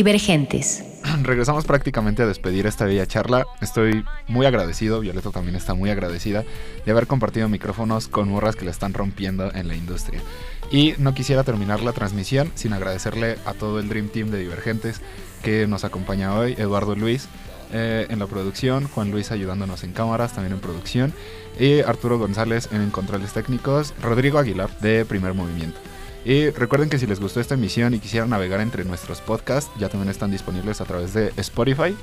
Divergentes. 0.00 0.82
regresamos 1.24 1.66
prácticamente 1.66 2.22
a 2.22 2.26
despedir 2.26 2.66
esta 2.66 2.86
bella 2.86 3.04
charla. 3.06 3.46
Estoy 3.60 4.02
muy 4.28 4.46
agradecido, 4.46 5.00
Violeta 5.00 5.30
también 5.30 5.56
está 5.56 5.74
muy 5.74 5.90
agradecida 5.90 6.42
de 6.86 6.90
haber 6.90 7.06
compartido 7.06 7.50
micrófonos 7.50 8.08
con 8.08 8.30
morras 8.30 8.56
que 8.56 8.64
le 8.64 8.70
están 8.70 8.94
rompiendo 8.94 9.52
en 9.54 9.68
la 9.68 9.74
industria. 9.74 10.22
Y 10.70 10.94
no 10.96 11.12
quisiera 11.12 11.44
terminar 11.44 11.82
la 11.82 11.92
transmisión 11.92 12.50
sin 12.54 12.72
agradecerle 12.72 13.36
a 13.44 13.52
todo 13.52 13.78
el 13.78 13.90
Dream 13.90 14.08
Team 14.08 14.30
de 14.30 14.38
Divergentes 14.38 15.02
que 15.42 15.66
nos 15.66 15.84
acompaña 15.84 16.34
hoy, 16.34 16.54
Eduardo 16.56 16.96
Luis 16.96 17.28
eh, 17.70 18.06
en 18.08 18.18
la 18.18 18.26
producción, 18.26 18.88
Juan 18.88 19.10
Luis 19.10 19.30
ayudándonos 19.32 19.84
en 19.84 19.92
cámaras, 19.92 20.32
también 20.32 20.54
en 20.54 20.60
producción, 20.60 21.12
y 21.58 21.80
Arturo 21.80 22.18
González 22.18 22.70
en 22.72 22.88
controles 22.88 23.34
técnicos, 23.34 23.92
Rodrigo 24.00 24.38
Aguilar 24.38 24.70
de 24.78 25.04
Primer 25.04 25.34
Movimiento. 25.34 25.78
Y 26.24 26.50
recuerden 26.50 26.90
que 26.90 26.98
si 26.98 27.06
les 27.06 27.20
gustó 27.20 27.40
esta 27.40 27.54
emisión 27.54 27.94
y 27.94 27.98
quisieran 27.98 28.30
navegar 28.30 28.60
entre 28.60 28.84
nuestros 28.84 29.20
podcasts, 29.20 29.70
ya 29.78 29.88
también 29.88 30.10
están 30.10 30.30
disponibles 30.30 30.80
a 30.80 30.84
través 30.84 31.14
de 31.14 31.32
Spotify. 31.36 31.96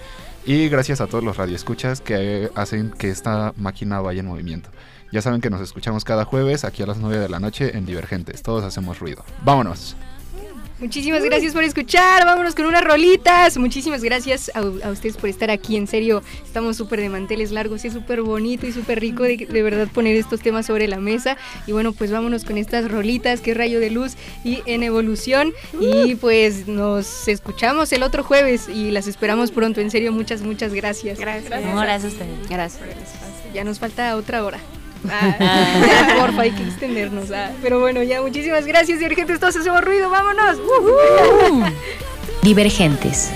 Y 0.46 0.70
gracias 0.70 1.02
a 1.02 1.08
todos 1.08 1.24
los 1.24 1.38
radioescuchas 1.38 2.02
que 2.02 2.50
hacen 2.56 2.92
que 2.92 3.10
esta 3.10 3.54
máquina 3.58 4.00
vaya 4.00 4.22
en 4.22 4.28
movimiento. 4.28 4.70
Ya 5.12 5.22
saben 5.22 5.42
que 5.42 5.50
nos 5.50 5.62
escuchamos 5.62 6.04
cada 6.04 6.26
jueves 6.26 6.66
aquí 6.66 6.84
a 6.84 6.88
las 6.88 6.98
9 6.98 7.20
de 7.20 7.30
la 7.30 7.40
noche 7.40 7.78
en 7.78 7.86
Divergentes. 7.86 8.42
Todos 8.44 8.64
hacemos 8.64 9.00
ruido. 9.00 9.24
¡Vámonos! 9.44 9.96
Muchísimas 10.80 11.24
gracias 11.24 11.54
por 11.54 11.64
escuchar. 11.64 12.24
Vámonos 12.26 12.54
con 12.54 12.66
unas 12.66 12.84
rolitas. 12.84 13.58
Muchísimas 13.58 14.04
gracias 14.04 14.52
a, 14.54 14.60
a 14.60 14.92
ustedes 14.92 15.18
por 15.18 15.28
estar 15.28 15.50
aquí. 15.50 15.76
En 15.76 15.88
serio, 15.88 16.22
estamos 16.46 16.78
súper 16.78 17.02
de 17.02 17.10
manteles 17.10 17.52
largos. 17.52 17.84
Es 17.84 17.94
súper 17.94 18.22
bonito 18.22 18.68
y 18.68 18.72
súper 18.72 19.00
rico 19.00 19.24
de, 19.24 19.38
de 19.38 19.64
verdad 19.64 19.88
poner 19.92 20.16
estos 20.16 20.42
temas 20.42 20.68
sobre 20.68 20.88
la 20.88 20.98
mesa. 20.98 21.36
Y 21.66 21.72
bueno, 21.72 21.94
pues 21.94 22.12
vámonos 22.12 22.44
con 22.44 22.58
estas 22.58 22.92
rolitas 22.92 23.42
que 23.42 23.52
es 23.52 23.58
Rayo 23.58 23.80
de 23.80 23.90
Luz 23.90 24.18
y 24.44 24.62
En 24.68 24.84
Evolución. 24.84 25.52
Y 25.80 26.16
pues 26.16 26.68
nos 26.68 27.28
escuchamos 27.28 27.92
el 27.92 28.04
otro 28.04 28.24
jueves 28.24 28.70
y 28.70 28.92
las 28.92 29.08
esperamos 29.08 29.52
pronto. 29.52 29.82
En 29.82 29.90
serio, 29.90 30.12
muchas, 30.12 30.44
muchas 30.44 30.74
gracias. 30.74 31.20
Gracias. 31.20 31.50
No, 31.66 31.82
gracias 31.82 32.04
a 32.06 32.08
ustedes. 32.08 32.50
Gracias. 32.50 32.84
Ya 33.52 33.64
nos 33.64 33.80
falta 33.80 34.16
otra 34.16 34.44
hora. 34.44 34.60
Ah, 35.10 35.36
ya, 35.40 36.16
porfa, 36.20 36.42
hay 36.44 36.52
que 36.52 36.64
extendernos. 36.64 37.32
ah. 37.32 37.52
Pero 37.62 37.80
bueno, 37.80 38.04
ya, 38.04 38.22
muchísimas 38.22 38.66
gracias, 38.66 39.00
Divergentes. 39.00 39.40
Todos 39.40 39.56
hacemos 39.56 39.82
ruido, 39.84 40.10
vámonos. 40.10 40.58
Divergentes. 42.44 43.32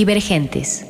Divergentes. 0.00 0.89